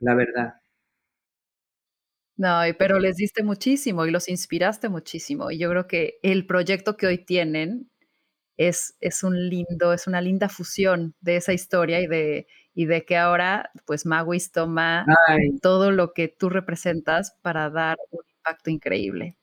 La 0.00 0.14
verdad. 0.14 0.54
No, 2.36 2.60
pero 2.78 2.98
les 2.98 3.16
diste 3.16 3.42
muchísimo 3.42 4.06
y 4.06 4.10
los 4.10 4.28
inspiraste 4.28 4.88
muchísimo. 4.88 5.50
Y 5.50 5.58
yo 5.58 5.68
creo 5.70 5.86
que 5.86 6.18
el 6.22 6.46
proyecto 6.46 6.96
que 6.96 7.06
hoy 7.06 7.18
tienen 7.18 7.90
es, 8.56 8.96
es 9.00 9.22
un 9.22 9.48
lindo, 9.48 9.92
es 9.92 10.06
una 10.06 10.20
linda 10.20 10.48
fusión 10.48 11.14
de 11.20 11.36
esa 11.36 11.52
historia 11.52 12.00
y 12.00 12.06
de, 12.06 12.46
y 12.74 12.86
de 12.86 13.04
que 13.04 13.16
ahora, 13.16 13.70
pues 13.86 14.06
Maguis 14.06 14.52
toma 14.52 15.06
Ay, 15.28 15.58
todo 15.60 15.90
lo 15.90 16.12
que 16.12 16.28
tú 16.28 16.48
representas 16.48 17.36
para 17.42 17.70
dar 17.70 17.98
un 18.10 18.22
impacto 18.36 18.70
increíble. 18.70 19.36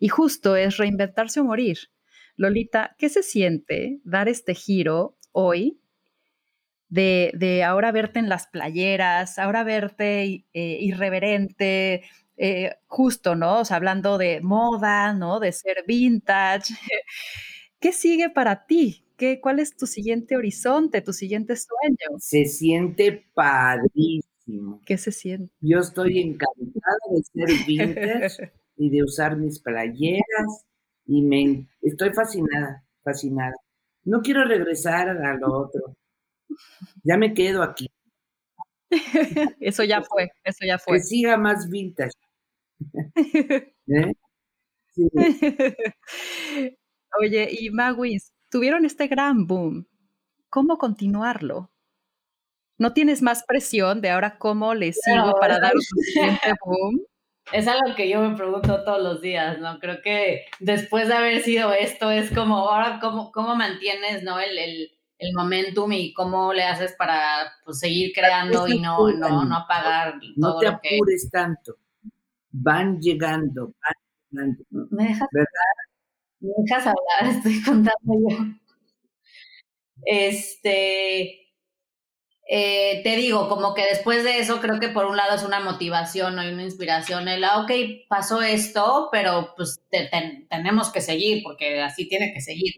Y 0.00 0.08
justo 0.08 0.56
es 0.56 0.76
reinventarse 0.76 1.40
o 1.40 1.44
morir. 1.44 1.78
Lolita, 2.36 2.94
¿qué 2.98 3.08
se 3.08 3.22
siente 3.22 4.00
dar 4.04 4.28
este 4.28 4.54
giro 4.54 5.16
hoy 5.32 5.78
de, 6.88 7.32
de 7.34 7.64
ahora 7.64 7.90
verte 7.90 8.18
en 8.18 8.28
las 8.28 8.46
playeras, 8.48 9.38
ahora 9.38 9.64
verte 9.64 10.44
eh, 10.52 10.78
irreverente, 10.80 12.02
eh, 12.44 12.74
justo, 12.88 13.36
¿no? 13.36 13.60
O 13.60 13.64
sea, 13.64 13.76
hablando 13.76 14.18
de 14.18 14.40
moda, 14.40 15.12
¿no? 15.14 15.38
De 15.38 15.52
ser 15.52 15.84
vintage. 15.86 16.74
¿Qué 17.80 17.92
sigue 17.92 18.30
para 18.30 18.66
ti? 18.66 19.06
¿Qué, 19.16 19.40
¿Cuál 19.40 19.60
es 19.60 19.76
tu 19.76 19.86
siguiente 19.86 20.36
horizonte, 20.36 21.02
tu 21.02 21.12
siguiente 21.12 21.54
sueño? 21.56 22.18
se 22.18 22.44
siente 22.46 23.26
padrísimo. 23.34 24.80
¿Qué 24.84 24.98
se 24.98 25.12
siente? 25.12 25.52
Yo 25.60 25.78
estoy 25.78 26.18
encantada 26.20 26.96
de 27.10 27.22
ser 27.46 27.66
vintage 27.66 28.52
y 28.76 28.90
de 28.90 29.04
usar 29.04 29.36
mis 29.36 29.60
playeras 29.60 30.64
y 31.06 31.22
me 31.22 31.68
estoy 31.82 32.12
fascinada, 32.12 32.84
fascinada. 33.04 33.54
No 34.04 34.20
quiero 34.22 34.44
regresar 34.44 35.08
a 35.10 35.34
lo 35.36 35.52
otro. 35.60 35.94
Ya 37.04 37.16
me 37.16 37.34
quedo 37.34 37.62
aquí. 37.62 37.88
Eso 39.60 39.84
ya 39.84 40.02
fue, 40.02 40.30
eso 40.44 40.66
ya 40.66 40.78
Que 40.78 40.82
fue. 40.84 41.00
siga 41.00 41.36
más 41.36 41.68
vintage. 41.70 42.12
¿eh? 43.86 44.12
Sí. 44.88 45.08
Oye, 47.20 47.48
y 47.50 47.70
Maguis, 47.70 48.32
tuvieron 48.50 48.84
este 48.84 49.06
gran 49.08 49.46
boom. 49.46 49.86
¿Cómo 50.48 50.78
continuarlo? 50.78 51.70
¿No 52.78 52.92
tienes 52.92 53.22
más 53.22 53.44
presión 53.46 54.00
de 54.00 54.10
ahora 54.10 54.38
cómo 54.38 54.74
le 54.74 54.92
sigo 54.92 55.34
para 55.40 55.58
dar 55.58 55.74
un 55.74 55.80
siguiente 55.80 56.52
boom? 56.64 57.00
Es 57.52 57.66
algo 57.68 57.94
que 57.94 58.08
yo 58.08 58.20
me 58.20 58.36
pregunto 58.36 58.84
todos 58.84 59.02
los 59.02 59.20
días, 59.20 59.58
¿no? 59.58 59.78
Creo 59.78 60.00
que 60.02 60.46
después 60.60 61.08
de 61.08 61.14
haber 61.14 61.42
sido 61.42 61.72
esto, 61.72 62.10
es 62.10 62.30
como, 62.32 62.56
ahora, 62.68 62.98
¿cómo, 63.00 63.32
cómo 63.32 63.54
mantienes, 63.56 64.22
¿no? 64.22 64.38
El, 64.38 64.56
el, 64.58 64.90
el 65.18 65.34
momentum 65.34 65.92
y 65.92 66.12
cómo 66.12 66.52
le 66.52 66.64
haces 66.64 66.94
para 66.98 67.52
pues, 67.64 67.78
seguir 67.78 68.12
creando 68.12 68.66
y 68.66 68.80
no, 68.80 69.10
no, 69.12 69.44
no 69.44 69.56
apagar 69.56 70.18
no 70.36 70.58
te 70.58 70.66
apures 70.66 71.30
tanto. 71.30 71.76
Van 72.52 73.00
llegando, 73.00 73.74
van 73.82 73.94
llegando. 74.30 74.64
¿Me 74.90 75.04
dejas, 75.08 75.28
¿Me 76.40 76.50
dejas 76.58 76.86
hablar? 76.86 77.36
Estoy 77.36 77.62
contando 77.62 78.12
yo. 78.28 78.36
Este, 80.04 81.42
eh, 82.48 83.00
te 83.04 83.16
digo, 83.16 83.48
como 83.48 83.74
que 83.74 83.84
después 83.84 84.24
de 84.24 84.38
eso 84.38 84.60
creo 84.60 84.80
que 84.80 84.88
por 84.88 85.06
un 85.06 85.16
lado 85.16 85.34
es 85.36 85.44
una 85.44 85.60
motivación 85.60 86.36
¿no? 86.36 86.44
y 86.44 86.52
una 86.52 86.64
inspiración, 86.64 87.28
el, 87.28 87.44
ah, 87.44 87.62
ok, 87.62 87.70
pasó 88.08 88.42
esto, 88.42 89.08
pero 89.12 89.54
pues 89.56 89.80
tenemos 90.50 90.90
que 90.92 91.00
seguir 91.00 91.42
porque 91.42 91.80
así 91.80 92.08
tiene 92.08 92.32
que 92.34 92.40
seguir. 92.40 92.74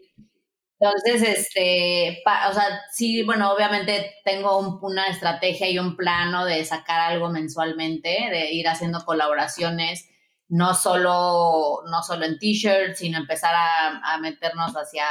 Entonces, 0.79 1.21
este, 1.23 2.21
o 2.49 2.53
sea, 2.53 2.81
sí, 2.91 3.23
bueno, 3.23 3.51
obviamente 3.53 4.15
tengo 4.25 4.79
una 4.81 5.07
estrategia 5.07 5.69
y 5.69 5.79
un 5.79 5.95
plano 5.95 6.45
de 6.45 6.65
sacar 6.65 6.99
algo 6.99 7.29
mensualmente, 7.29 8.09
de 8.29 8.51
ir 8.51 8.67
haciendo 8.67 9.05
colaboraciones, 9.05 10.09
no 10.49 10.73
solo, 10.75 11.81
no 11.89 12.03
solo 12.03 12.25
en 12.25 12.37
t-shirts, 12.39 12.99
sino 12.99 13.17
empezar 13.17 13.55
a, 13.55 14.13
a 14.13 14.17
meternos 14.19 14.73
hacia, 14.73 15.05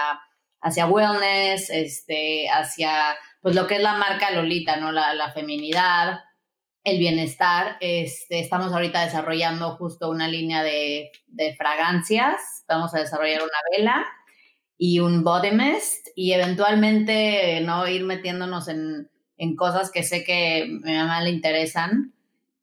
hacia 0.61 0.87
wellness, 0.87 1.70
este, 1.70 2.48
hacia 2.50 3.16
pues 3.40 3.55
lo 3.55 3.66
que 3.66 3.77
es 3.77 3.83
la 3.83 3.94
marca 3.94 4.31
Lolita, 4.31 4.77
¿no? 4.77 4.92
La, 4.92 5.14
la 5.14 5.33
feminidad, 5.33 6.20
el 6.85 6.98
bienestar. 6.98 7.79
Este, 7.81 8.40
estamos 8.40 8.72
ahorita 8.72 9.05
desarrollando 9.05 9.77
justo 9.77 10.11
una 10.11 10.29
línea 10.29 10.62
de, 10.62 11.11
de 11.27 11.55
fragancias. 11.57 12.64
Vamos 12.68 12.94
a 12.94 13.00
desarrollar 13.00 13.42
una 13.42 13.59
vela 13.77 14.07
y 14.76 15.00
un 15.00 15.24
body 15.24 15.52
mist 15.52 16.08
y 16.16 16.32
eventualmente 16.32 17.60
no 17.62 17.87
ir 17.88 18.04
metiéndonos 18.04 18.68
en, 18.68 19.10
en 19.37 19.56
cosas 19.56 19.90
que 19.90 20.02
sé 20.02 20.24
que 20.24 20.62
a 20.62 20.87
mi 20.87 20.94
mamá 20.94 21.22
le 21.22 21.30
interesan 21.30 22.14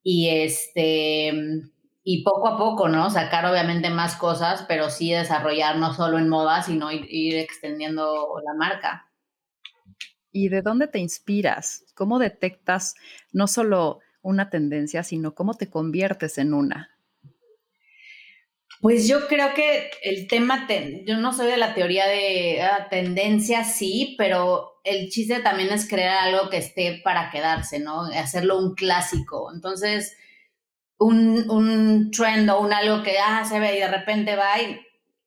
y 0.03 0.29
este 0.29 1.61
y 2.03 2.23
poco 2.23 2.47
a 2.47 2.57
poco, 2.57 2.89
¿no? 2.89 3.09
Sacar 3.11 3.45
obviamente 3.45 3.89
más 3.89 4.15
cosas, 4.15 4.65
pero 4.67 4.89
sí 4.89 5.11
desarrollar 5.11 5.77
no 5.77 5.93
solo 5.93 6.17
en 6.17 6.29
moda, 6.29 6.63
sino 6.63 6.91
ir, 6.91 7.05
ir 7.09 7.35
extendiendo 7.35 8.27
la 8.43 8.53
marca. 8.55 9.07
¿Y 10.31 10.49
de 10.49 10.61
dónde 10.61 10.87
te 10.87 10.99
inspiras? 10.99 11.85
¿Cómo 11.93 12.17
detectas 12.17 12.95
no 13.31 13.47
solo 13.47 13.99
una 14.21 14.49
tendencia, 14.49 15.03
sino 15.03 15.35
cómo 15.35 15.53
te 15.53 15.69
conviertes 15.69 16.37
en 16.37 16.53
una? 16.53 16.89
Pues 18.81 19.07
yo 19.07 19.27
creo 19.27 19.53
que 19.53 19.91
el 20.01 20.27
tema, 20.27 20.67
yo 21.05 21.17
no 21.17 21.33
soy 21.33 21.47
de 21.47 21.57
la 21.57 21.75
teoría 21.75 22.07
de 22.07 22.61
ah, 22.63 22.87
tendencia, 22.89 23.63
sí, 23.63 24.15
pero 24.17 24.81
el 24.83 25.09
chiste 25.09 25.39
también 25.41 25.69
es 25.71 25.87
crear 25.87 26.17
algo 26.27 26.49
que 26.49 26.57
esté 26.57 26.99
para 27.03 27.29
quedarse, 27.29 27.79
¿no? 27.79 28.03
Hacerlo 28.05 28.57
un 28.57 28.73
clásico. 28.73 29.51
Entonces, 29.53 30.17
un, 30.97 31.49
un 31.49 32.09
trend 32.11 32.49
o 32.49 32.59
un 32.59 32.73
algo 32.73 33.03
que 33.03 33.19
ah, 33.19 33.45
se 33.45 33.59
ve 33.59 33.77
y 33.77 33.79
de 33.81 33.87
repente 33.87 34.35
va 34.35 34.59
y 34.59 34.79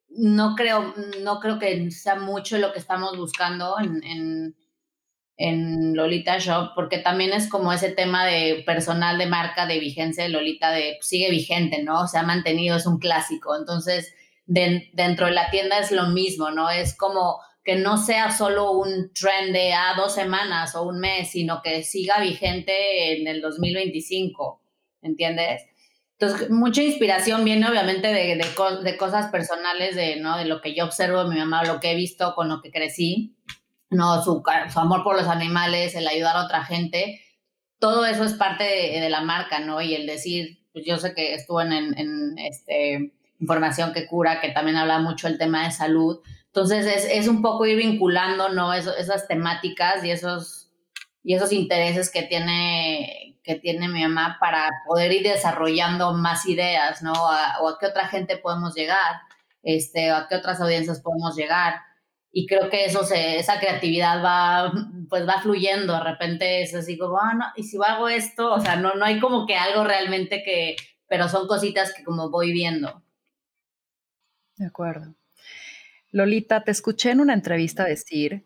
no 0.09 0.57
creo, 0.57 0.95
no 1.23 1.38
creo 1.38 1.59
que 1.61 1.90
sea 1.93 2.17
mucho 2.17 2.59
lo 2.59 2.73
que 2.73 2.81
estamos 2.81 3.17
buscando 3.17 3.77
en 3.79 4.55
Lolita 5.37 6.38
Shop, 6.38 6.73
porque 6.75 6.99
también 6.99 7.33
es 7.33 7.49
como 7.49 7.73
ese 7.73 7.90
tema 7.90 8.25
de 8.25 8.62
personal 8.64 9.18
de 9.18 9.27
marca, 9.27 9.66
de 9.66 9.81
vigencia 9.81 10.25
de 10.25 10.31
Lolita, 10.31 10.70
de 10.70 10.99
sigue 11.01 11.31
vigente, 11.31 11.83
¿no? 11.83 12.07
Se 12.07 12.18
ha 12.18 12.23
mantenido, 12.23 12.77
es 12.77 12.87
un 12.87 12.99
clásico. 12.99 13.57
Entonces, 13.57 14.14
dentro 14.47 15.27
de 15.27 15.33
la 15.33 15.51
tienda 15.51 15.79
es 15.79 15.90
lo 15.90 16.09
mismo, 16.09 16.51
¿no? 16.51 16.70
Es 16.70 16.97
como 16.97 17.40
que 17.64 17.77
no 17.77 17.97
sea 17.97 18.31
solo 18.31 18.73
un 18.73 19.12
trend 19.12 19.53
de 19.55 19.73
a 19.73 19.90
ah, 19.90 19.94
dos 19.97 20.14
semanas 20.14 20.75
o 20.77 20.83
un 20.83 21.01
mes, 21.01 21.31
sino 21.31 21.62
que 21.62 21.83
siga 21.83 22.20
vigente 22.20 23.16
en 23.16 23.27
el 23.27 23.40
2025, 23.40 24.62
¿entiendes? 25.03 25.62
Entonces, 26.18 26.51
mucha 26.51 26.83
inspiración 26.83 27.44
viene 27.44 27.66
obviamente 27.68 28.09
de, 28.09 28.37
de, 28.37 28.47
de 28.83 28.97
cosas 28.97 29.33
personales, 29.33 29.97
de, 29.97 30.16
¿no? 30.16 30.37
de 30.37 30.44
lo 30.44 30.61
que 30.61 30.75
yo 30.75 30.85
observo 30.85 31.25
de 31.25 31.31
mi 31.31 31.38
mamá, 31.38 31.64
lo 31.64 31.81
que 31.81 31.90
he 31.90 31.97
visto 31.97 32.35
con 32.35 32.49
lo 32.49 32.61
que 32.61 32.70
crecí 32.70 33.35
¿no? 33.90 34.23
Su, 34.23 34.42
amor 34.77 35.03
por 35.05 35.16
los 35.16 35.29
animales, 35.29 35.94
el 35.94 36.07
ayudar 36.07 36.37
a 36.37 36.44
otra 36.44 36.64
gente, 36.64 37.20
todo 37.79 38.07
eso 38.07 38.25
es 38.25 38.35
parte 38.35 38.64
de, 38.64 39.09
la 39.11 39.20
marca, 39.20 39.61
¿no? 39.61 39.81
Y 39.81 39.94
el 39.94 40.07
decir, 40.07 40.64
pues 40.73 40.85
yo 40.87 40.97
sé 40.99 41.14
que 41.14 41.35
estuvo 41.35 41.61
en, 41.61 41.73
en, 41.73 42.38
este, 42.38 43.12
información 43.40 43.92
que 43.92 44.07
cura, 44.07 44.40
que 44.40 44.51
también 44.51 44.77
habla 44.77 44.99
mucho 45.01 45.29
el 45.29 45.38
tema 45.38 45.64
de 45.64 45.70
salud. 45.70 46.20
Entonces 46.47 46.87
es, 46.87 47.05
es 47.11 47.29
un 47.29 47.42
poco 47.42 47.66
ir 47.66 47.77
vinculando, 47.77 48.49
¿no? 48.49 48.73
esas 48.73 49.29
temáticas 49.29 50.05
y 50.05 50.11
esos, 50.11 50.70
y 51.23 51.35
esos 51.35 51.53
intereses 51.53 52.11
que 52.11 52.23
tiene, 52.23 53.38
que 53.42 53.57
tiene 53.57 53.88
mi 53.88 54.03
mamá 54.03 54.38
para 54.40 54.70
poder 54.87 55.12
ir 55.12 55.25
desarrollando 55.25 56.14
más 56.14 56.47
ideas, 56.47 57.03
¿no? 57.03 57.12
o 57.12 57.68
a 57.68 57.79
qué 57.79 57.87
otra 57.87 58.07
gente 58.07 58.37
podemos 58.37 58.75
llegar, 58.75 59.20
este, 59.62 60.11
a 60.11 60.27
qué 60.29 60.37
otras 60.37 60.61
audiencias 60.61 61.01
podemos 61.01 61.37
llegar 61.37 61.81
y 62.37 62.47
creo 62.47 62.68
que 62.68 62.85
eso 62.85 63.05
se, 63.05 63.38
esa 63.38 63.61
creatividad 63.61 64.23
va, 64.23 64.73
pues 65.09 65.27
va 65.27 65.40
fluyendo, 65.40 65.92
de 65.94 66.03
repente 66.03 66.62
es 66.62 66.75
así 66.75 66.99
como, 66.99 67.16
ah, 67.18 67.53
y 67.55 67.62
si 67.62 67.79
hago 67.81 68.09
esto, 68.09 68.53
o 68.53 68.61
sea, 68.61 68.75
no, 68.75 68.94
no 68.94 69.05
hay 69.05 69.20
como 69.20 69.47
que 69.47 69.55
algo 69.55 69.85
realmente 69.85 70.42
que, 70.42 70.75
pero 71.07 71.29
son 71.29 71.47
cositas 71.47 71.94
que 71.94 72.03
como 72.03 72.31
voy 72.31 72.53
viendo. 72.53 73.05
De 74.57 74.66
acuerdo. 74.66 75.14
Lolita, 76.11 76.64
te 76.64 76.73
escuché 76.73 77.12
en 77.12 77.20
una 77.20 77.35
entrevista 77.35 77.85
decir 77.85 78.44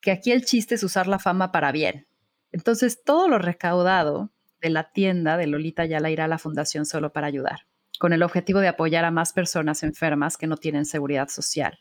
que 0.00 0.10
aquí 0.10 0.32
el 0.32 0.44
chiste 0.44 0.74
es 0.74 0.82
usar 0.82 1.06
la 1.06 1.20
fama 1.20 1.52
para 1.52 1.70
bien. 1.70 2.08
Entonces, 2.50 3.04
todo 3.04 3.28
lo 3.28 3.38
recaudado 3.38 4.32
de 4.60 4.70
la 4.70 4.90
tienda 4.90 5.36
de 5.36 5.46
Lolita 5.46 5.84
ya 5.84 6.00
la 6.00 6.10
irá 6.10 6.24
a 6.24 6.28
la 6.28 6.38
fundación 6.38 6.84
solo 6.84 7.12
para 7.12 7.28
ayudar, 7.28 7.60
con 8.00 8.12
el 8.12 8.24
objetivo 8.24 8.58
de 8.58 8.68
apoyar 8.68 9.04
a 9.04 9.12
más 9.12 9.32
personas 9.32 9.84
enfermas 9.84 10.36
que 10.36 10.48
no 10.48 10.56
tienen 10.56 10.84
seguridad 10.84 11.28
social. 11.28 11.78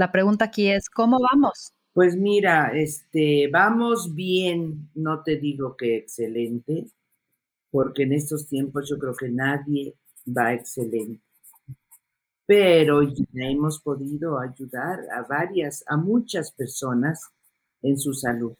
La 0.00 0.10
pregunta 0.10 0.46
aquí 0.46 0.66
es, 0.70 0.88
¿cómo 0.88 1.18
vamos? 1.20 1.74
Pues 1.92 2.16
mira, 2.16 2.72
este, 2.72 3.50
vamos 3.52 4.14
bien, 4.14 4.88
no 4.94 5.22
te 5.22 5.36
digo 5.36 5.76
que 5.76 5.98
excelente, 5.98 6.86
porque 7.70 8.04
en 8.04 8.14
estos 8.14 8.46
tiempos 8.46 8.88
yo 8.88 8.98
creo 8.98 9.14
que 9.14 9.28
nadie 9.28 9.94
va 10.26 10.54
excelente. 10.54 11.20
Pero 12.46 13.02
hemos 13.34 13.82
podido 13.82 14.38
ayudar 14.38 15.00
a 15.14 15.20
varias, 15.28 15.84
a 15.86 15.98
muchas 15.98 16.50
personas 16.50 17.20
en 17.82 17.98
su 17.98 18.14
salud. 18.14 18.54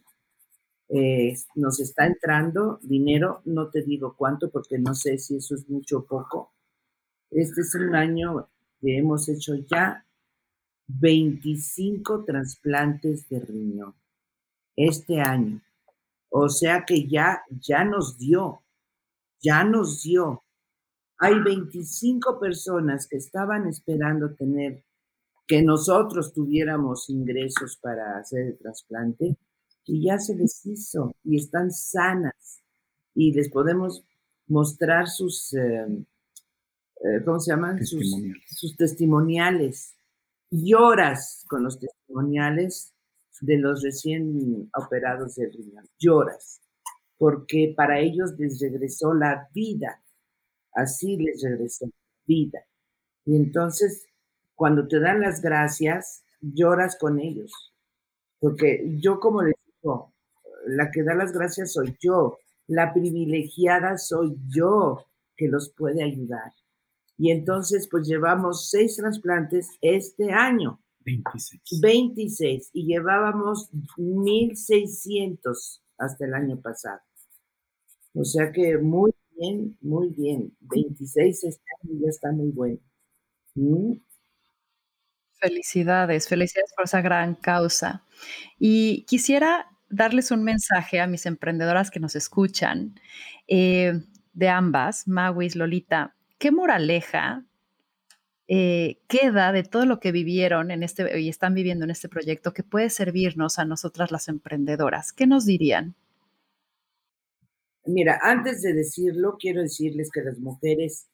Eh, 0.91 1.33
nos 1.55 1.81
está 1.81 2.05
entrando 2.05 2.81
dinero, 2.83 3.41
no 3.47 3.71
te 3.71 3.81
digo 3.81 4.15
cuánto 4.15 4.51
porque 4.51 4.79
no 4.79 4.95
sé 4.95 5.17
si 5.17 5.37
eso 5.37 5.55
es 5.55 5.67
mucho 5.71 6.01
o 6.01 6.05
poco. 6.05 6.53
Este 7.31 7.63
es 7.63 7.75
un 7.77 7.95
año 7.95 8.47
que 8.83 8.99
hemos 8.99 9.27
hecho 9.31 9.55
ya 9.55 10.05
25 10.99 12.25
trasplantes 12.25 13.29
de 13.29 13.41
riñón 13.41 13.95
este 14.77 15.21
año. 15.21 15.63
O 16.31 16.49
sea 16.49 16.85
que 16.87 17.09
ya, 17.09 17.43
ya 17.51 17.85
nos 17.85 18.19
dio, 18.19 18.63
ya 19.41 19.65
nos 19.65 20.03
dio. 20.03 20.43
Hay 21.19 21.41
25 21.41 22.41
personas 22.41 23.07
que 23.07 23.17
estaban 23.17 23.67
esperando 23.69 24.35
tener, 24.35 24.85
que 25.47 25.63
nosotros 25.63 26.33
tuviéramos 26.33 27.11
ingresos 27.11 27.77
para 27.77 28.19
hacer 28.19 28.47
el 28.47 28.59
trasplante 28.59 29.37
y 29.85 30.05
ya 30.05 30.19
se 30.19 30.35
les 30.37 30.65
hizo 30.65 31.13
y 31.25 31.37
están 31.37 31.71
sanas 31.73 32.63
y 33.15 33.33
les 33.33 33.51
podemos 33.51 34.05
mostrar 34.47 35.09
sus, 35.09 35.53
eh, 35.55 35.87
eh, 37.05 37.25
¿cómo 37.25 37.41
se 37.41 37.51
llaman? 37.51 37.85
sus 37.85 38.77
testimoniales 38.77 39.95
lloras 40.51 41.45
con 41.49 41.65
los 41.65 41.79
testimoniales 41.79 42.93
de 43.41 43.57
los 43.57 43.83
recién 43.83 44.71
operados 44.77 45.37
del 45.37 45.53
riñón, 45.53 45.87
lloras, 45.99 46.61
porque 47.17 47.73
para 47.77 48.01
ellos 48.01 48.33
les 48.39 48.61
regresó 48.61 49.15
la 49.15 49.49
vida, 49.55 50.03
así 50.75 51.17
les 51.17 51.43
regresó 51.43 51.87
vida. 52.27 52.61
Y 53.25 53.37
entonces, 53.37 54.07
cuando 54.55 54.87
te 54.89 55.01
dan 55.01 55.21
las 55.21 55.41
gracias, 55.41 56.23
lloras 56.41 56.97
con 56.99 57.19
ellos, 57.19 57.53
porque 58.39 58.85
yo 59.01 59.21
como 59.21 59.43
les 59.43 59.55
digo, 59.83 60.13
la 60.67 60.91
que 60.91 61.03
da 61.03 61.15
las 61.15 61.33
gracias 61.33 61.73
soy 61.73 61.97
yo, 62.01 62.39
la 62.67 62.93
privilegiada 62.93 63.97
soy 63.99 64.37
yo 64.49 65.07
que 65.37 65.49
los 65.49 65.73
puede 65.77 66.03
ayudar. 66.05 66.53
Y 67.21 67.31
entonces, 67.33 67.87
pues 67.91 68.09
llevamos 68.09 68.71
seis 68.71 68.97
trasplantes 68.97 69.69
este 69.83 70.33
año. 70.33 70.81
26. 71.05 71.81
26. 71.83 72.71
Y 72.73 72.87
llevábamos 72.87 73.69
1.600 73.99 75.83
hasta 75.99 76.25
el 76.25 76.33
año 76.33 76.59
pasado. 76.63 77.01
O 78.15 78.25
sea 78.25 78.51
que 78.51 78.79
muy 78.79 79.11
bien, 79.37 79.77
muy 79.83 80.09
bien. 80.09 80.57
26 80.61 81.45
este 81.45 81.63
año 81.83 82.01
ya 82.01 82.09
está 82.09 82.33
muy 82.33 82.53
bueno. 82.53 82.79
¿Mm? 83.55 83.97
Felicidades, 85.43 86.27
felicidades 86.27 86.73
por 86.75 86.87
esa 86.87 87.03
gran 87.03 87.35
causa. 87.35 88.03
Y 88.59 89.03
quisiera 89.03 89.67
darles 89.91 90.31
un 90.31 90.43
mensaje 90.43 91.01
a 91.01 91.07
mis 91.07 91.27
emprendedoras 91.27 91.91
que 91.91 92.01
nos 92.01 92.17
escuchan, 92.17 92.99
eh, 93.47 93.93
de 94.33 94.49
ambas, 94.49 95.07
Mawis, 95.07 95.55
Lolita. 95.55 96.17
¿Qué 96.41 96.51
moraleja 96.51 97.45
eh, 98.49 98.99
queda 99.09 99.53
de 99.53 99.63
todo 99.63 99.85
lo 99.85 100.01
que 100.01 100.11
vivieron 100.11 100.71
en 100.71 100.83
este 100.83 101.21
y 101.21 101.29
están 101.29 101.53
viviendo 101.53 101.85
en 101.85 101.91
este 101.91 102.09
proyecto 102.09 102.55
que 102.55 102.63
puede 102.63 102.89
servirnos 102.89 103.59
a 103.59 103.67
nosotras 103.67 104.11
las 104.11 104.27
emprendedoras? 104.27 105.13
¿Qué 105.13 105.27
nos 105.27 105.45
dirían? 105.45 105.95
Mira, 107.85 108.19
antes 108.23 108.63
de 108.63 108.73
decirlo, 108.73 109.37
quiero 109.39 109.61
decirles 109.61 110.11
que 110.11 110.23
las 110.23 110.39
mujeres 110.39 111.09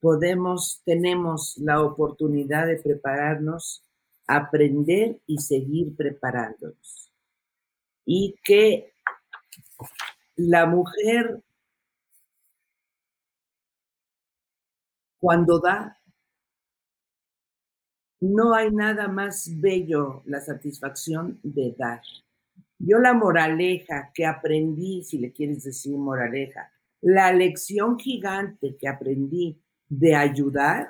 podemos, 0.00 0.82
tenemos 0.84 1.56
la 1.58 1.80
oportunidad 1.80 2.66
de 2.66 2.78
prepararnos, 2.78 3.84
aprender 4.26 5.20
y 5.28 5.38
seguir 5.38 5.94
preparándonos. 5.94 7.12
Y 8.04 8.34
que 8.42 8.92
la 10.34 10.66
mujer, 10.66 11.44
cuando 15.20 15.58
da, 15.58 15.98
no 18.20 18.54
hay 18.54 18.70
nada 18.70 19.08
más 19.08 19.48
bello 19.60 20.22
la 20.26 20.40
satisfacción 20.40 21.38
de 21.42 21.74
dar. 21.78 22.02
Yo 22.78 22.98
la 22.98 23.14
moraleja 23.14 24.10
que 24.14 24.26
aprendí, 24.26 25.02
si 25.02 25.18
le 25.18 25.32
quieres 25.32 25.64
decir 25.64 25.96
moraleja, 25.96 26.70
la 27.00 27.32
lección 27.32 27.98
gigante 27.98 28.76
que 28.76 28.88
aprendí 28.88 29.60
de 29.88 30.14
ayudar 30.14 30.88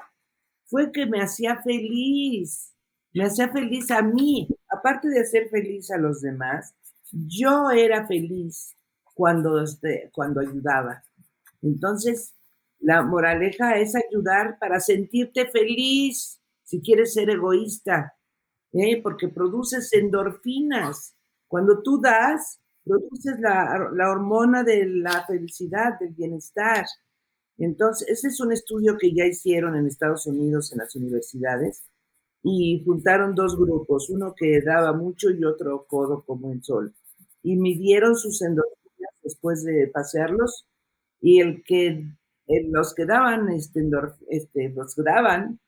fue 0.67 0.93
que 0.93 1.07
me 1.07 1.21
hacía 1.21 1.63
feliz, 1.63 2.75
me 3.15 3.25
hacía 3.25 3.49
feliz 3.49 3.91
a 3.91 4.03
mí, 4.03 4.49
aparte 4.69 5.09
de 5.09 5.21
hacer 5.21 5.49
feliz 5.49 5.91
a 5.91 5.99
los 5.99 6.21
demás, 6.21 6.75
yo 7.11 7.71
era 7.71 8.07
feliz 8.07 8.77
cuando, 9.15 9.63
este, 9.63 10.11
cuando 10.13 10.41
ayudaba. 10.41 11.03
Entonces, 11.63 12.35
la 12.81 13.03
moraleja 13.03 13.79
es 13.79 13.95
ayudar 13.95 14.59
para 14.59 14.81
sentirte 14.81 15.47
feliz, 15.49 16.41
si 16.63 16.81
quieres 16.81 17.15
ser 17.15 17.31
egoísta, 17.31 18.15
¿eh? 18.73 19.01
porque 19.03 19.29
produces 19.29 19.93
endorfinas. 19.93 21.17
Cuando 21.49 21.83
tú 21.83 22.01
das, 22.01 22.61
produces 22.85 23.39
la, 23.41 23.91
hormona 24.11 24.63
de 24.63 24.87
la 24.87 25.25
felicidad, 25.27 25.99
del 25.99 26.15
bienestar. 26.15 26.85
Entonces, 27.59 28.09
ese 28.09 28.29
es 28.29 28.41
un 28.41 28.53
estudio 28.53 28.97
que 28.97 29.13
ya 29.13 29.25
hicieron 29.25 29.77
en 29.77 29.87
Estados 29.87 30.27
Unidos 30.27 30.73
en 30.73 30.79
las 30.79 30.95
universidades 30.95 31.85
y 32.43 32.83
juntaron 32.85 33.35
dos 33.35 33.59
grupos, 33.59 34.09
uno 34.11 34.35
que 34.37 34.61
daba 34.63 34.93
mucho 34.93 35.31
y 35.31 35.45
otro 35.45 35.85
codo 35.87 36.23
como 36.25 36.53
el 36.53 36.63
sol. 36.63 36.95
Y 37.43 37.57
midieron 37.57 38.15
sus 38.15 38.41
endorfinas 38.43 39.15
después 39.23 39.65
de 39.65 39.89
pasearlos 39.89 40.67
y 41.21 41.41
el 41.41 41.65
que 41.65 42.07
los 42.71 42.95
que 42.95 43.05
daban 43.05 43.49
este, 43.51 43.89
este, 44.29 44.71
los 44.71 44.97
daban 44.97 45.61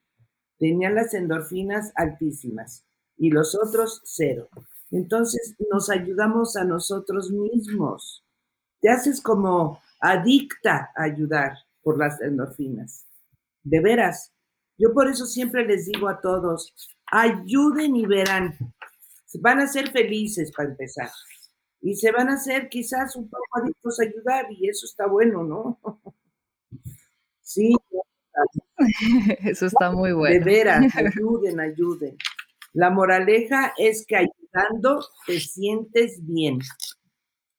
tenían 0.59 0.95
las 0.95 1.15
endorfinas 1.15 1.93
altísimas 1.95 2.85
y 3.17 3.31
los 3.31 3.55
otros 3.55 4.03
cero. 4.05 4.49
Entonces 4.91 5.55
nos 5.71 5.91
ayudamos 5.91 6.57
a 6.57 6.65
nosotros 6.65 7.31
mismos. 7.31 8.25
Te 8.81 8.91
haces 8.91 9.21
como 9.21 9.81
adicta 10.01 10.91
a 10.97 11.05
ayudar 11.05 11.53
por 11.83 11.99
las 11.99 12.21
endorfinas. 12.21 13.07
De 13.63 13.81
veras. 13.81 14.33
Yo 14.79 14.93
por 14.95 15.09
eso 15.09 15.27
siempre 15.27 15.67
les 15.67 15.87
digo 15.87 16.09
a 16.09 16.21
todos, 16.21 16.73
ayuden 17.07 17.97
y 17.97 18.07
verán. 18.07 18.57
Van 19.41 19.61
a 19.61 19.67
ser 19.67 19.91
felices 19.91 20.51
para 20.57 20.71
empezar. 20.71 21.11
Y 21.83 21.95
se 21.97 22.11
van 22.11 22.29
a 22.31 22.35
hacer 22.35 22.69
quizás 22.69 23.17
un 23.17 23.29
poco 23.29 23.45
adictos 23.63 24.01
a 24.01 24.05
ayudar 24.05 24.47
y 24.51 24.69
eso 24.69 24.87
está 24.87 25.07
bueno, 25.07 25.45
¿no? 25.45 25.79
sí, 27.51 27.75
Eso 29.45 29.67
está 29.67 29.91
muy 29.91 30.13
bueno. 30.13 30.35
De 30.35 30.45
veras, 30.45 30.85
ayuden, 30.97 31.61
ayuden. 31.61 32.17
La 32.73 32.91
moraleja 32.91 33.75
es 33.77 34.07
que 34.07 34.17
ayudando 34.17 35.05
te 35.27 35.41
sientes 35.41 36.21
bien. 36.23 36.61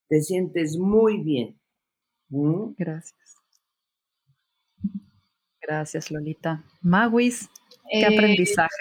Te 0.08 0.20
sientes 0.20 0.76
muy 0.78 1.22
bien. 1.22 1.60
¿Mm? 2.28 2.72
Gracias. 2.76 3.36
Gracias, 5.60 6.10
Lolita. 6.10 6.64
Maguis, 6.80 7.48
¿qué 7.90 8.00
eh, 8.00 8.06
aprendizaje? 8.06 8.74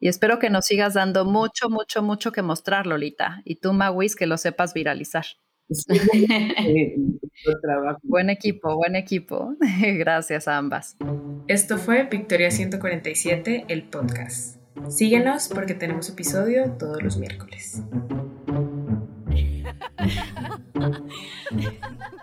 Y 0.00 0.08
espero 0.08 0.38
que 0.38 0.50
nos 0.50 0.66
sigas 0.66 0.92
dando 0.94 1.24
mucho, 1.24 1.70
mucho, 1.70 2.02
mucho 2.02 2.30
que 2.30 2.42
mostrar, 2.42 2.86
Lolita. 2.86 3.40
Y 3.44 3.56
tú, 3.56 3.72
Mawis, 3.72 4.14
que 4.16 4.26
lo 4.26 4.36
sepas 4.36 4.74
viralizar. 4.74 5.24
buen 8.02 8.28
equipo, 8.28 8.76
buen 8.76 8.96
equipo. 8.96 9.56
Gracias 9.80 10.46
a 10.46 10.58
ambas. 10.58 10.98
Esto 11.48 11.78
fue 11.78 12.02
Victoria 12.04 12.50
147, 12.50 13.64
el 13.68 13.84
podcast. 13.84 14.58
Síguenos 14.88 15.48
porque 15.48 15.72
tenemos 15.74 16.10
episodio 16.10 16.72
todos 16.78 17.02
los 17.02 17.16
miércoles. 17.16 17.82